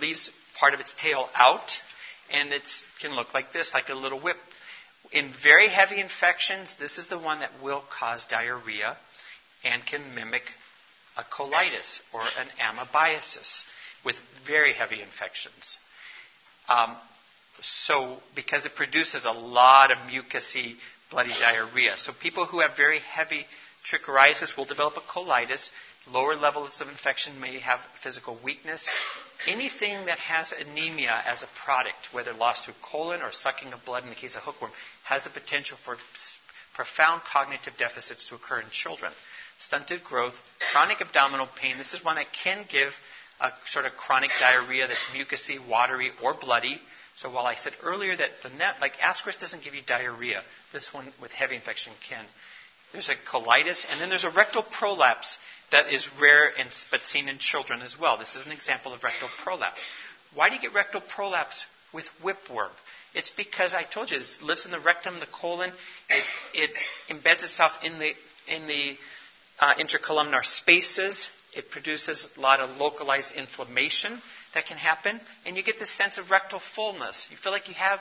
[0.00, 1.78] leaves part of its tail out,
[2.30, 2.62] and it
[3.00, 4.36] can look like this, like a little whip.
[5.12, 8.96] In very heavy infections, this is the one that will cause diarrhea
[9.64, 10.42] and can mimic
[11.18, 13.64] a colitis or an amoebiasis
[14.04, 15.76] with very heavy infections.
[16.68, 16.96] Um,
[17.60, 20.76] so, because it produces a lot of mucousy,
[21.10, 21.94] bloody diarrhea.
[21.96, 23.46] So, people who have very heavy
[23.84, 25.70] trichuriasis will develop a colitis.
[26.10, 28.88] Lower levels of infection may have physical weakness.
[29.46, 34.04] Anything that has anemia as a product, whether lost through colon or sucking of blood
[34.04, 34.72] in the case of hookworm,
[35.04, 35.96] has the potential for
[36.74, 39.12] profound cognitive deficits to occur in children.
[39.58, 40.34] Stunted growth,
[40.72, 41.78] chronic abdominal pain.
[41.78, 42.92] This is one that can give
[43.40, 46.80] a sort of chronic diarrhea that's mucousy, watery, or bloody.
[47.16, 50.42] So while I said earlier that the net, like ascaris doesn't give you diarrhea,
[50.72, 52.24] this one with heavy infection can.
[52.92, 55.38] There's a colitis, and then there's a rectal prolapse
[55.72, 58.16] that is rare and, but seen in children as well.
[58.16, 59.84] This is an example of rectal prolapse.
[60.34, 62.70] Why do you get rectal prolapse with whipworm?
[63.14, 65.70] It's because I told you it lives in the rectum, the colon.
[66.08, 66.70] It, it
[67.10, 68.12] embeds itself in the
[68.46, 68.96] in the
[69.60, 71.28] uh, intercolumnar spaces.
[71.56, 74.20] It produces a lot of localized inflammation
[74.54, 77.28] that can happen, and you get this sense of rectal fullness.
[77.30, 78.00] You feel like you have,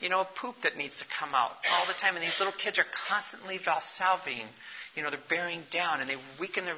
[0.00, 2.52] you know, a poop that needs to come out all the time, and these little
[2.52, 4.46] kids are constantly valsalving.
[4.94, 6.76] You know, they're bearing down, and they weaken their,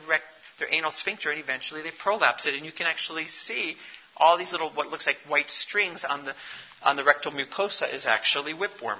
[0.59, 3.77] their anal sphincter, and eventually they prolapse it, and you can actually see
[4.17, 6.35] all these little what looks like white strings on the
[6.83, 8.99] on the rectal mucosa is actually whipworm.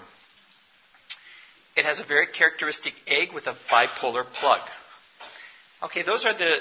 [1.77, 4.61] It has a very characteristic egg with a bipolar plug.
[5.85, 6.57] Okay, those are the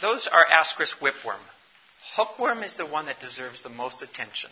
[0.00, 1.40] those are Ascaris whipworm.
[2.14, 4.50] Hookworm is the one that deserves the most attention.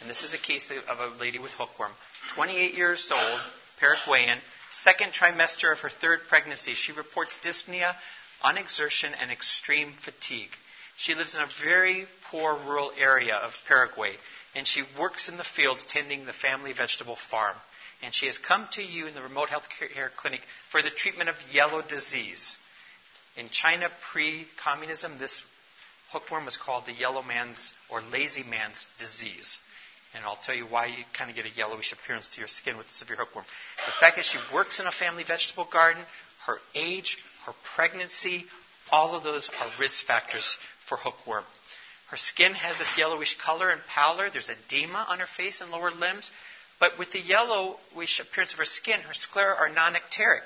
[0.00, 1.92] And this is a case of a lady with hookworm.
[2.34, 3.40] 28 years old,
[3.80, 4.38] Paraguayan,
[4.70, 6.74] second trimester of her third pregnancy.
[6.74, 7.94] She reports dyspnea,
[8.42, 10.50] unexertion, and extreme fatigue.
[10.96, 14.14] She lives in a very poor rural area of Paraguay,
[14.54, 17.56] and she works in the fields tending the family vegetable farm.
[18.02, 21.28] And she has come to you in the remote health care clinic for the treatment
[21.28, 22.56] of yellow disease.
[23.36, 25.42] In China pre communism, this
[26.10, 29.58] hookworm was called the yellow man's or lazy man's disease.
[30.14, 32.78] And I'll tell you why you kind of get a yellowish appearance to your skin
[32.78, 33.44] with the severe hookworm.
[33.84, 36.02] The fact that she works in a family vegetable garden,
[36.46, 38.46] her age, her pregnancy,
[38.90, 41.44] all of those are risk factors for hookworm.
[42.10, 44.30] Her skin has this yellowish color and pallor.
[44.30, 46.30] There's edema on her face and lower limbs.
[46.80, 50.40] But with the yellowish appearance of her skin, her sclera are non icteric.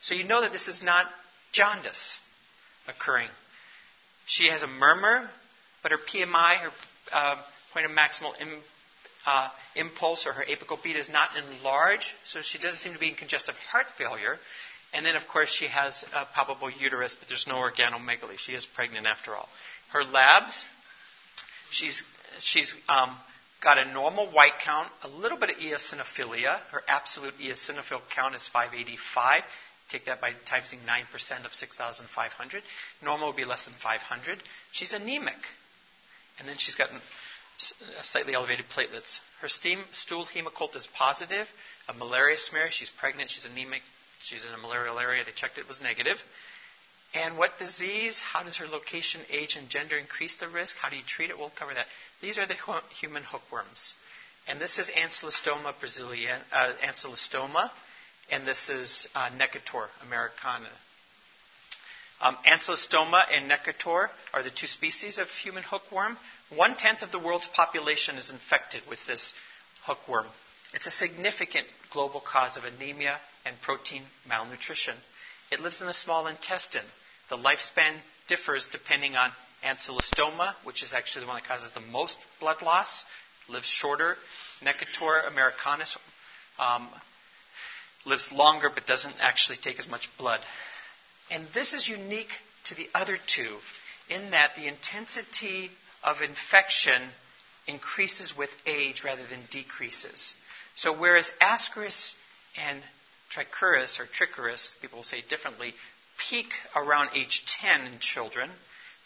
[0.00, 1.06] So you know that this is not
[1.52, 2.18] jaundice
[2.86, 3.28] occurring.
[4.26, 5.28] She has a murmur,
[5.82, 6.70] but her PMI, her
[7.12, 7.36] uh,
[7.72, 8.60] point of maximal Im,
[9.26, 13.08] uh, impulse, or her apical beat is not enlarged, so she doesn't seem to be
[13.08, 14.36] in congestive heart failure.
[14.92, 18.38] And then, of course, she has a palpable uterus, but there's no organomegaly.
[18.38, 19.48] She is pregnant after all.
[19.92, 20.64] Her labs,
[21.70, 22.02] she's,
[22.38, 23.14] she's um,
[23.62, 26.60] got a normal white count, a little bit of eosinophilia.
[26.70, 29.42] Her absolute eosinophil count is 585.
[29.90, 32.62] Take that by typing 9% of 6,500.
[33.02, 34.42] Normal would be less than 500.
[34.72, 35.38] She's anemic.
[36.38, 36.88] And then she's got
[38.02, 39.18] slightly elevated platelets.
[39.40, 41.46] Her steam, stool hemocult is positive.
[41.88, 42.68] A malaria smear.
[42.70, 43.30] She's pregnant.
[43.30, 43.82] She's anemic.
[44.22, 45.24] She's in a malarial area.
[45.24, 46.16] They checked it was negative.
[47.14, 48.20] And what disease?
[48.20, 50.76] How does her location, age, and gender increase the risk?
[50.76, 51.38] How do you treat it?
[51.38, 51.86] We'll cover that.
[52.20, 52.56] These are the
[53.00, 53.94] human hookworms.
[54.46, 56.72] And this is Ancylostoma brasileana, uh,
[58.30, 60.68] and this is uh, Necator americana.
[62.20, 66.16] Um, Ancylostoma and Necator are the two species of human hookworm.
[66.54, 69.32] One tenth of the world's population is infected with this
[69.84, 70.26] hookworm.
[70.74, 74.96] It's a significant global cause of anemia and protein malnutrition.
[75.50, 76.84] It lives in the small intestine.
[77.30, 77.94] The lifespan
[78.26, 79.30] differs depending on
[79.64, 83.04] ancylostoma, which is actually the one that causes the most blood loss,
[83.48, 84.16] lives shorter.
[84.60, 85.96] Necator americanus
[86.58, 86.88] um,
[88.08, 90.40] lives longer but doesn't actually take as much blood.
[91.30, 92.32] And this is unique
[92.64, 93.58] to the other two
[94.08, 95.70] in that the intensity
[96.02, 97.02] of infection
[97.66, 100.34] increases with age rather than decreases.
[100.74, 102.12] So whereas Ascaris
[102.56, 102.82] and
[103.30, 105.74] Trichuris, or Trichuris, people will say differently,
[106.30, 108.50] peak around age 10 in children,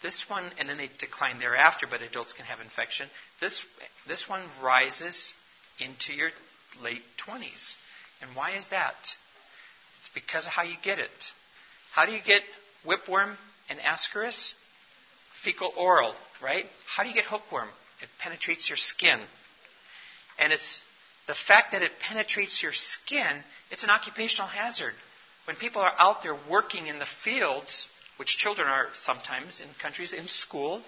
[0.03, 3.09] This one, and then they decline thereafter, but adults can have infection.
[3.40, 3.64] This,
[4.09, 5.32] this one rises
[5.78, 6.30] into your
[6.82, 7.76] late 20s.
[8.23, 8.95] And why is that?
[9.99, 11.11] It's because of how you get it.
[11.93, 12.43] How do you get
[12.87, 13.37] whipworm
[13.68, 14.55] and ascaris?
[15.45, 16.66] Fecal oral, right?
[16.87, 17.68] How do you get hookworm?
[18.01, 19.18] It penetrates your skin.
[20.39, 20.81] And it's
[21.27, 24.95] the fact that it penetrates your skin, it's an occupational hazard.
[25.47, 30.12] When people are out there working in the fields, which children are sometimes in countries
[30.12, 30.83] in school,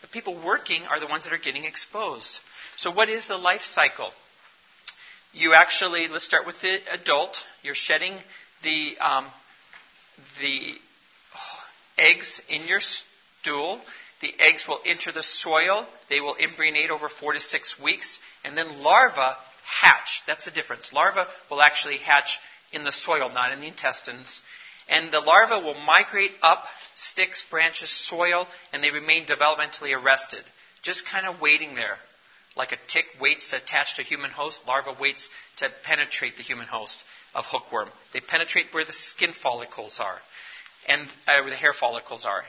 [0.00, 2.38] the people working are the ones that are getting exposed.
[2.76, 4.10] So, what is the life cycle?
[5.36, 7.36] You actually, let's start with the adult.
[7.64, 8.14] You're shedding
[8.62, 9.26] the, um,
[10.38, 10.74] the
[11.98, 13.80] eggs in your stool.
[14.20, 15.88] The eggs will enter the soil.
[16.08, 18.20] They will embryonate over four to six weeks.
[18.44, 19.36] And then larvae
[19.80, 20.22] hatch.
[20.28, 20.92] That's the difference.
[20.92, 22.38] Larvae will actually hatch
[22.72, 24.40] in the soil, not in the intestines.
[24.88, 26.62] And the larvae will migrate up
[26.94, 30.44] sticks, branches, soil, and they remain developmentally arrested,
[30.82, 31.96] just kind of waiting there.
[32.56, 36.42] Like a tick waits to attach to a human host, larva waits to penetrate the
[36.42, 37.02] human host
[37.34, 37.88] of hookworm.
[38.12, 40.18] They penetrate where the skin follicles are,
[40.88, 42.44] and uh, where the hair follicles are.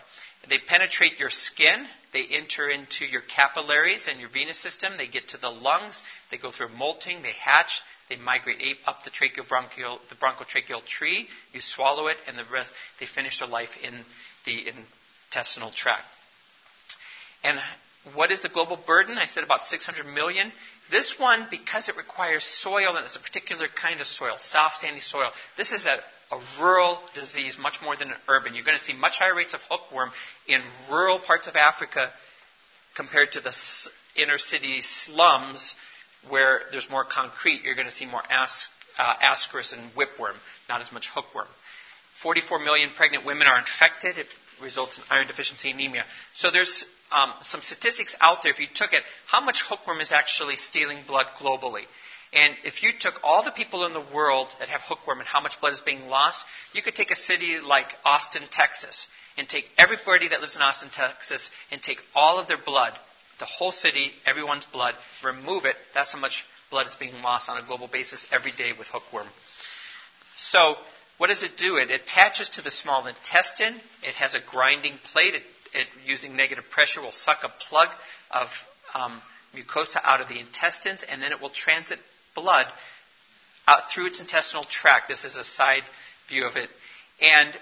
[0.47, 1.87] They penetrate your skin.
[2.13, 4.93] They enter into your capillaries and your venous system.
[4.97, 6.03] They get to the lungs.
[6.29, 7.23] They go through molting.
[7.23, 7.81] They hatch.
[8.09, 11.27] They migrate up the tracheobronchial, the bronchotracheal tree.
[11.51, 14.01] You swallow it, and the rest, they finish their life in
[14.45, 16.05] the intestinal tract.
[17.43, 17.59] And
[18.13, 19.17] what is the global burden?
[19.17, 20.51] I said about 600 million.
[20.91, 24.99] This one, because it requires soil, and it's a particular kind of soil, soft, sandy
[24.99, 25.97] soil, this is a,
[26.35, 28.53] a rural disease much more than an urban.
[28.53, 30.11] You're going to see much higher rates of hookworm
[30.47, 32.11] in rural parts of Africa
[32.95, 33.55] compared to the
[34.15, 35.75] inner city slums
[36.29, 37.63] where there's more concrete.
[37.63, 38.47] You're going to see more uh,
[39.23, 40.35] ascaris and whipworm,
[40.69, 41.47] not as much hookworm.
[42.21, 44.17] 44 million pregnant women are infected.
[44.17, 44.27] It
[44.61, 46.05] results in iron deficiency anemia.
[46.33, 48.51] So there's um, some statistics out there.
[48.51, 51.83] If you took it, how much hookworm is actually stealing blood globally?
[52.33, 55.41] And if you took all the people in the world that have hookworm and how
[55.41, 56.43] much blood is being lost,
[56.73, 60.89] you could take a city like Austin, Texas, and take everybody that lives in Austin,
[60.91, 62.93] Texas, and take all of their blood,
[63.39, 65.75] the whole city, everyone's blood, remove it.
[65.93, 69.27] That's how much blood is being lost on a global basis every day with hookworm.
[70.37, 70.75] So
[71.17, 71.77] what does it do?
[71.77, 73.75] It attaches to the small intestine.
[74.03, 75.35] It has a grinding plate.
[75.35, 75.43] It,
[75.75, 77.89] it using negative pressure, will suck a plug
[78.31, 78.47] of
[78.93, 79.21] um,
[79.55, 81.99] mucosa out of the intestines, and then it will transit
[82.33, 82.67] blood
[83.67, 85.07] out through its intestinal tract.
[85.07, 85.83] This is a side
[86.29, 86.69] view of it.
[87.21, 87.57] And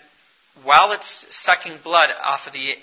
[0.64, 2.76] while it's sucking blood off of the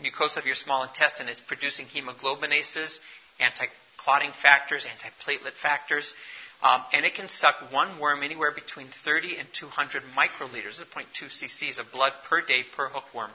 [0.00, 2.98] mucosa of your small intestine, it's producing hemoglobinases,
[3.40, 6.14] anti-clotting factors, anti-platelet factors.
[6.62, 11.80] Um, and it can suck one worm anywhere between 30 and 200 microliters, 0.2 cc's
[11.80, 13.32] of blood per day per hookworm,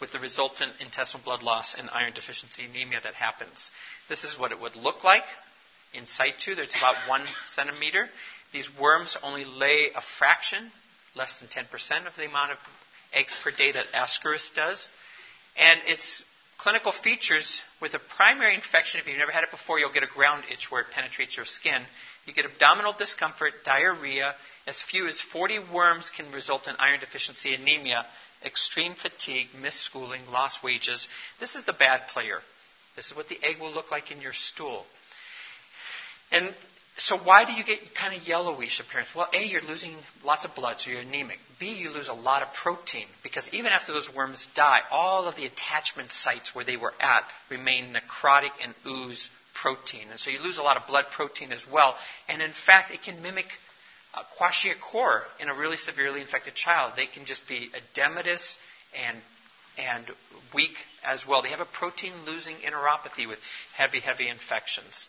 [0.00, 3.70] with the resultant intestinal blood loss and iron deficiency anemia that happens.
[4.08, 5.24] This is what it would look like
[5.92, 6.54] in situ.
[6.54, 8.08] There's about one centimeter.
[8.52, 10.70] These worms only lay a fraction,
[11.14, 12.58] less than 10% of the amount of
[13.12, 14.88] eggs per day that Ascaris does.
[15.56, 16.22] And its
[16.58, 20.14] clinical features with a primary infection, if you've never had it before, you'll get a
[20.14, 21.82] ground itch where it penetrates your skin.
[22.26, 24.34] You get abdominal discomfort, diarrhea.
[24.66, 28.04] As few as 40 worms can result in iron deficiency anemia,
[28.44, 31.08] extreme fatigue, missed schooling, lost wages.
[31.38, 32.38] This is the bad player.
[32.96, 34.84] This is what the egg will look like in your stool.
[36.32, 36.54] And
[36.96, 39.14] so why do you get kind of yellowish appearance?
[39.14, 41.38] Well, A, you're losing lots of blood, so you're anemic.
[41.58, 45.36] B, you lose a lot of protein because even after those worms die, all of
[45.36, 50.08] the attachment sites where they were at remain necrotic and ooze protein.
[50.10, 51.94] And so you lose a lot of blood protein as well.
[52.28, 53.46] And in fact, it can mimic
[54.14, 56.94] uh, kwashiorkor in a really severely infected child.
[56.96, 58.56] They can just be edematous
[59.06, 59.18] and
[59.78, 60.04] and
[60.54, 61.42] weak as well.
[61.42, 63.38] They have a protein losing enteropathy with
[63.74, 65.06] heavy, heavy infections.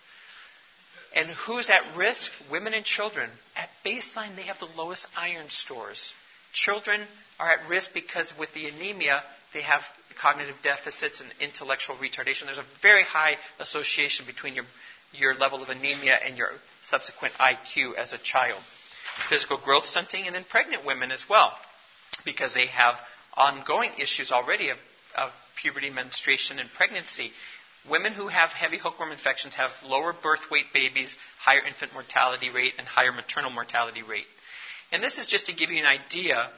[1.15, 2.31] And who's at risk?
[2.49, 3.29] Women and children.
[3.55, 6.13] At baseline, they have the lowest iron stores.
[6.53, 7.01] Children
[7.39, 9.23] are at risk because with the anemia,
[9.53, 9.81] they have
[10.21, 12.45] cognitive deficits and intellectual retardation.
[12.45, 14.65] There's a very high association between your,
[15.11, 16.49] your level of anemia and your
[16.81, 18.61] subsequent IQ as a child.
[19.29, 21.53] Physical growth stunting, and then pregnant women as well,
[22.25, 22.95] because they have
[23.33, 24.77] ongoing issues already of,
[25.17, 25.31] of
[25.61, 27.31] puberty, menstruation, and pregnancy.
[27.89, 32.73] Women who have heavy hookworm infections have lower birth weight babies, higher infant mortality rate,
[32.77, 34.27] and higher maternal mortality rate.
[34.91, 36.49] And this is just to give you an idea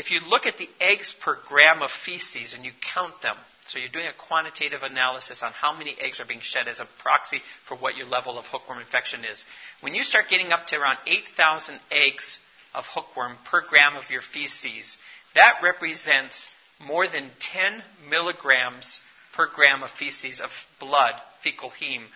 [0.00, 3.36] if you look at the eggs per gram of feces and you count them,
[3.66, 6.88] so you're doing a quantitative analysis on how many eggs are being shed as a
[7.02, 9.44] proxy for what your level of hookworm infection is.
[9.82, 12.38] When you start getting up to around 8,000 eggs
[12.74, 14.96] of hookworm per gram of your feces,
[15.34, 16.48] that represents
[16.80, 19.00] more than 10 milligrams
[19.34, 20.48] per gram of feces of
[20.78, 22.06] blood, fecal heme,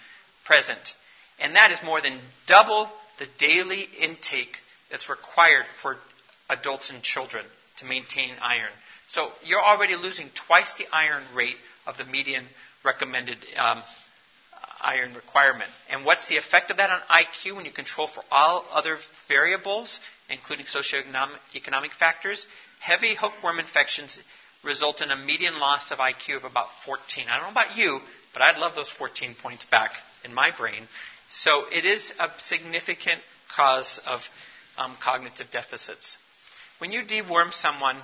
[0.46, 0.94] present.
[1.38, 4.56] And that is more than double the daily intake
[4.90, 5.98] that's required for
[6.48, 7.44] adults and children
[7.78, 8.70] to maintain iron.
[9.08, 11.56] So you're already losing twice the iron rate
[11.86, 12.46] of the median
[12.84, 13.82] recommended um,
[14.80, 15.70] iron requirement.
[15.90, 18.98] And what's the effect of that on IQ when you control for all other
[19.28, 19.98] variables,
[20.28, 22.46] including socioeconomic factors?
[22.80, 24.20] Heavy hookworm infections
[24.62, 27.26] result in a median loss of IQ of about 14.
[27.28, 28.00] I don't know about you,
[28.32, 29.92] but I'd love those 14 points back
[30.24, 30.88] in my brain.
[31.30, 33.20] So it is a significant
[33.54, 34.20] cause of
[34.76, 36.16] um, cognitive deficits.
[36.78, 37.96] When you deworm someone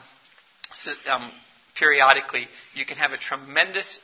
[1.08, 1.32] um,
[1.76, 4.00] periodically, you can have a tremendous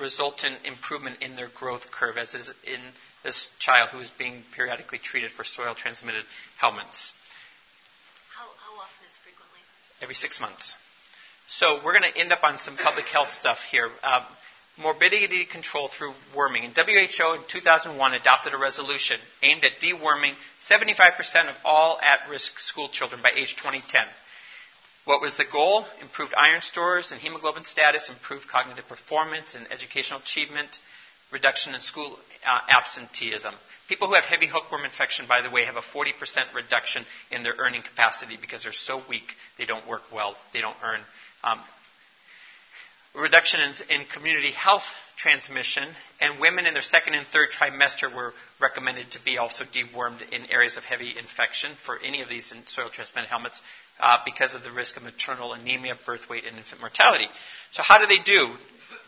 [0.00, 2.80] resultant improvement in their growth curve, as is in
[3.24, 6.24] this child who is being periodically treated for soil transmitted
[6.60, 7.12] helminths.
[8.34, 9.60] How, how often is frequently?
[10.00, 10.74] Every six months.
[11.48, 13.90] So we're going to end up on some public health stuff here.
[14.02, 14.24] Um,
[14.78, 16.64] morbidity control through worming.
[16.64, 22.58] And WHO in 2001 adopted a resolution aimed at deworming 75% of all at risk
[22.58, 24.06] school children by age 2010.
[25.04, 25.84] What was the goal?
[26.00, 30.78] Improved iron stores and hemoglobin status, improved cognitive performance and educational achievement,
[31.32, 33.54] reduction in school uh, absenteeism.
[33.88, 36.12] People who have heavy hookworm infection, by the way, have a 40%
[36.54, 40.76] reduction in their earning capacity because they're so weak they don't work well, they don't
[40.84, 41.00] earn.
[41.42, 41.60] Um,
[43.14, 44.84] reduction in, in, community health
[45.16, 45.84] transmission,
[46.20, 50.50] and women in their second and third trimester were recommended to be also dewormed in
[50.50, 53.60] areas of heavy infection for any of these soil transmitted helminths
[54.00, 57.26] uh, because of the risk of maternal anemia, birth weight, and infant mortality.
[57.72, 58.54] So, how do they do?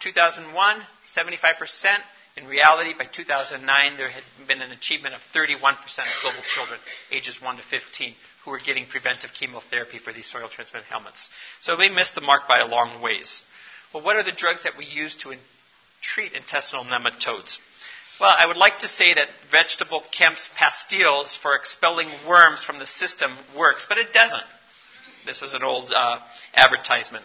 [0.01, 0.77] 2001,
[1.07, 1.97] 75%.
[2.37, 6.81] In reality, by 2009, there had been an achievement of 31% of global children
[7.13, 11.29] ages 1 to 15 who were getting preventive chemotherapy for these soil transmitted helminths.
[11.63, 13.41] So they missed the mark by a long ways.
[13.95, 15.39] Well, what are the drugs that we use to in-
[16.03, 17.59] treat intestinal nematodes?
[18.21, 22.87] Well, I would like to say that vegetable Kemp's pastilles for expelling worms from the
[22.87, 24.43] system works, but it doesn't.
[25.27, 26.19] This is an old uh,
[26.55, 27.25] advertisement.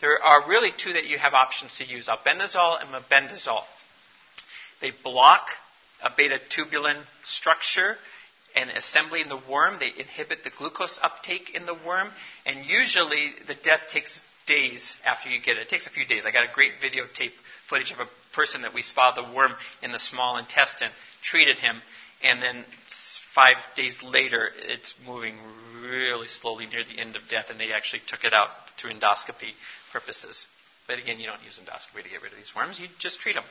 [0.00, 3.64] There are really two that you have options to use albendazole and mebendazole.
[4.80, 5.48] They block
[6.02, 7.96] a beta tubulin structure
[8.54, 9.78] and assembly in the worm.
[9.78, 12.08] They inhibit the glucose uptake in the worm,
[12.46, 15.62] and usually the death takes days after you get it.
[15.62, 16.24] It takes a few days.
[16.26, 17.32] I got a great videotape
[17.68, 20.90] footage of a person that we spotted the worm in the small intestine,
[21.22, 21.82] treated him,
[22.22, 22.64] and then
[23.34, 25.36] five days later, it's moving
[25.82, 29.52] really slowly near the end of death, and they actually took it out through endoscopy
[29.92, 30.46] purposes.
[30.86, 33.34] But again, you don't use endoscopy to get rid of these worms, you just treat
[33.34, 33.44] them.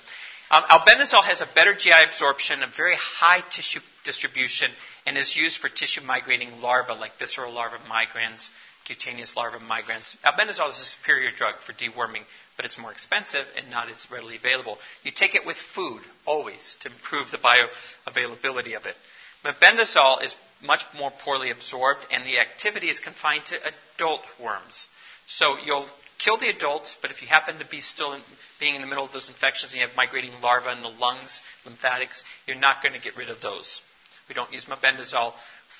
[0.49, 4.69] Um, albendazole has a better GI absorption, a very high tissue distribution,
[5.05, 8.49] and is used for tissue migrating larvae like visceral larvae migrans,
[8.85, 10.15] cutaneous larvae migrans.
[10.23, 12.23] Albendazole is a superior drug for deworming,
[12.55, 14.77] but it's more expensive and not as readily available.
[15.03, 18.95] You take it with food, always, to improve the bioavailability of it.
[19.43, 23.55] Mebendazole is much more poorly absorbed, and the activity is confined to
[23.95, 24.87] adult worms.
[25.27, 28.21] So you'll kill the adults, but if you happen to be still in,
[28.59, 31.41] being in the middle of those infections and you have migrating larvae in the lungs,
[31.65, 33.81] lymphatics, you're not going to get rid of those.
[34.29, 35.33] We don't use mebendazole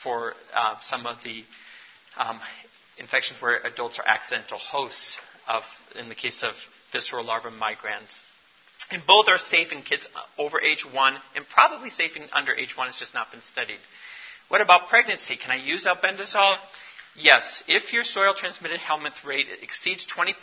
[0.04, 1.44] for uh, some of the
[2.18, 2.40] um,
[2.98, 5.18] infections where adults are accidental hosts
[5.48, 5.64] of,
[6.00, 6.54] in the case of
[6.92, 8.22] visceral larvae migrans.
[8.92, 12.78] And both are safe in kids over age one and probably safe in under age
[12.78, 12.88] one.
[12.88, 13.80] It's just not been studied.
[14.50, 15.38] What about pregnancy?
[15.38, 16.58] Can I use albendazole?
[17.16, 20.34] Yes, if your soil transmitted helminth rate exceeds 20%,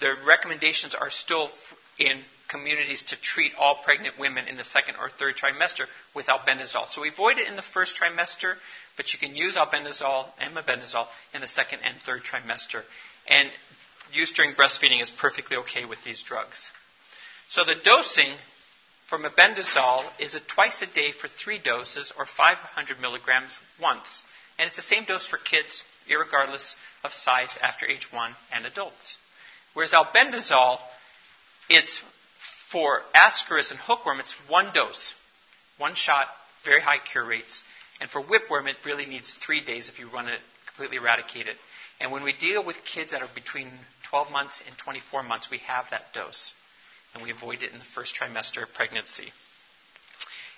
[0.00, 1.50] the recommendations are still
[1.98, 2.22] in
[2.52, 6.88] communities to treat all pregnant women in the second or third trimester with albendazole.
[6.88, 8.54] So we avoid it in the first trimester,
[8.96, 12.82] but you can use albendazole and mebendazole in the second and third trimester.
[13.26, 13.48] And
[14.12, 16.70] use during breastfeeding is perfectly okay with these drugs.
[17.48, 18.34] So the dosing
[19.08, 24.22] for mebendazole is a twice a day for three doses or 500 milligrams once.
[24.58, 29.16] And it's the same dose for kids, regardless of size after age one and adults.
[29.74, 30.78] Whereas albendazole,
[31.68, 32.02] it's
[32.72, 35.14] for ascaris and hookworm, it's one dose,
[35.78, 36.26] one shot,
[36.64, 37.62] very high cure rates.
[38.00, 41.56] And for whipworm, it really needs three days if you want to completely eradicate it.
[42.00, 43.68] And when we deal with kids that are between
[44.10, 46.52] 12 months and 24 months, we have that dose.
[47.14, 49.32] And we avoid it in the first trimester of pregnancy.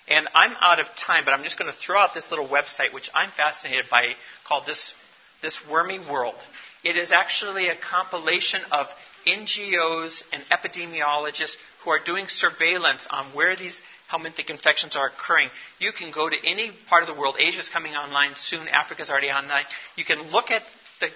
[0.07, 2.93] And I'm out of time, but I'm just going to throw out this little website,
[2.93, 4.13] which I'm fascinated by,
[4.47, 4.93] called This,
[5.41, 6.35] this Wormy World.
[6.83, 8.87] It is actually a compilation of
[9.27, 15.49] NGOs and epidemiologists who are doing surveillance on where these helminthic infections are occurring.
[15.79, 17.35] You can go to any part of the world.
[17.39, 18.67] Asia's coming online soon.
[18.67, 19.65] Africa's already online.
[19.95, 20.61] You can look at
[20.99, 21.07] the,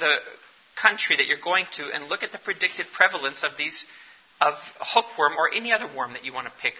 [0.00, 0.16] the
[0.80, 3.86] country that you're going to and look at the predicted prevalence of these
[4.40, 6.74] of hookworm or any other worm that you want to pick,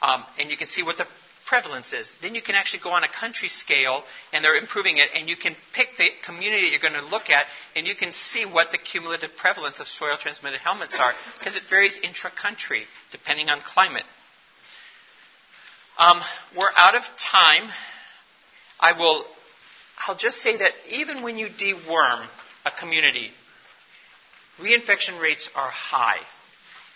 [0.00, 1.06] um, and you can see what the
[1.46, 2.12] prevalence is.
[2.22, 5.36] Then you can actually go on a country scale, and they're improving it, and you
[5.36, 8.70] can pick the community that you're going to look at, and you can see what
[8.70, 13.60] the cumulative prevalence of soil transmitted helminths are, because it varies intra country depending on
[13.60, 14.04] climate.
[15.98, 16.18] Um,
[16.56, 17.70] we're out of time.
[18.80, 19.24] I will.
[20.06, 22.26] I'll just say that even when you deworm
[22.66, 23.30] a community,
[24.58, 26.18] reinfection rates are high.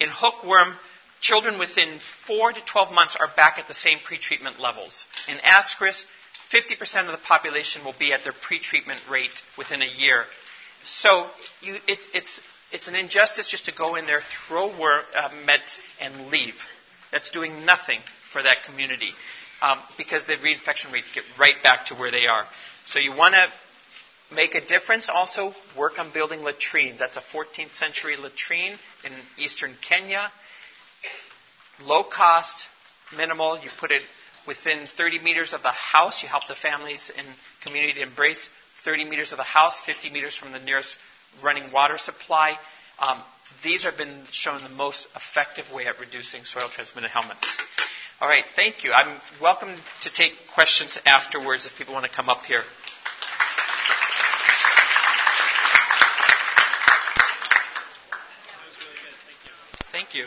[0.01, 0.75] In hookworm,
[1.21, 5.07] children within 4 to 12 months are back at the same pretreatment levels.
[5.29, 6.05] In ascaris,
[6.53, 10.25] 50% of the population will be at their pretreatment rate within a year.
[10.85, 11.27] So
[11.61, 12.41] you, it, it's,
[12.73, 16.55] it's an injustice just to go in there, throw worm, uh, meds, and leave.
[17.12, 18.01] That's doing nothing
[18.33, 19.11] for that community
[19.62, 22.45] um, because the reinfection rates get right back to where they are.
[22.87, 25.09] So you want to make a difference.
[25.12, 27.01] Also, work on building latrines.
[27.01, 30.31] That's a 14th century latrine in eastern Kenya
[31.85, 32.66] low cost,
[33.16, 33.59] minimal.
[33.59, 34.03] You put it
[34.47, 36.22] within 30 meters of the house.
[36.22, 37.26] You help the families and
[37.64, 38.49] community embrace
[38.85, 40.99] 30 meters of the house, 50 meters from the nearest
[41.43, 42.57] running water supply.
[42.99, 43.20] Um,
[43.62, 47.59] these have been shown the most effective way at reducing soil transmitted helminths.
[48.20, 48.93] All right, thank you.
[48.93, 52.62] I'm welcome to take questions afterwards if people want to come up here.
[59.93, 60.26] Thank you.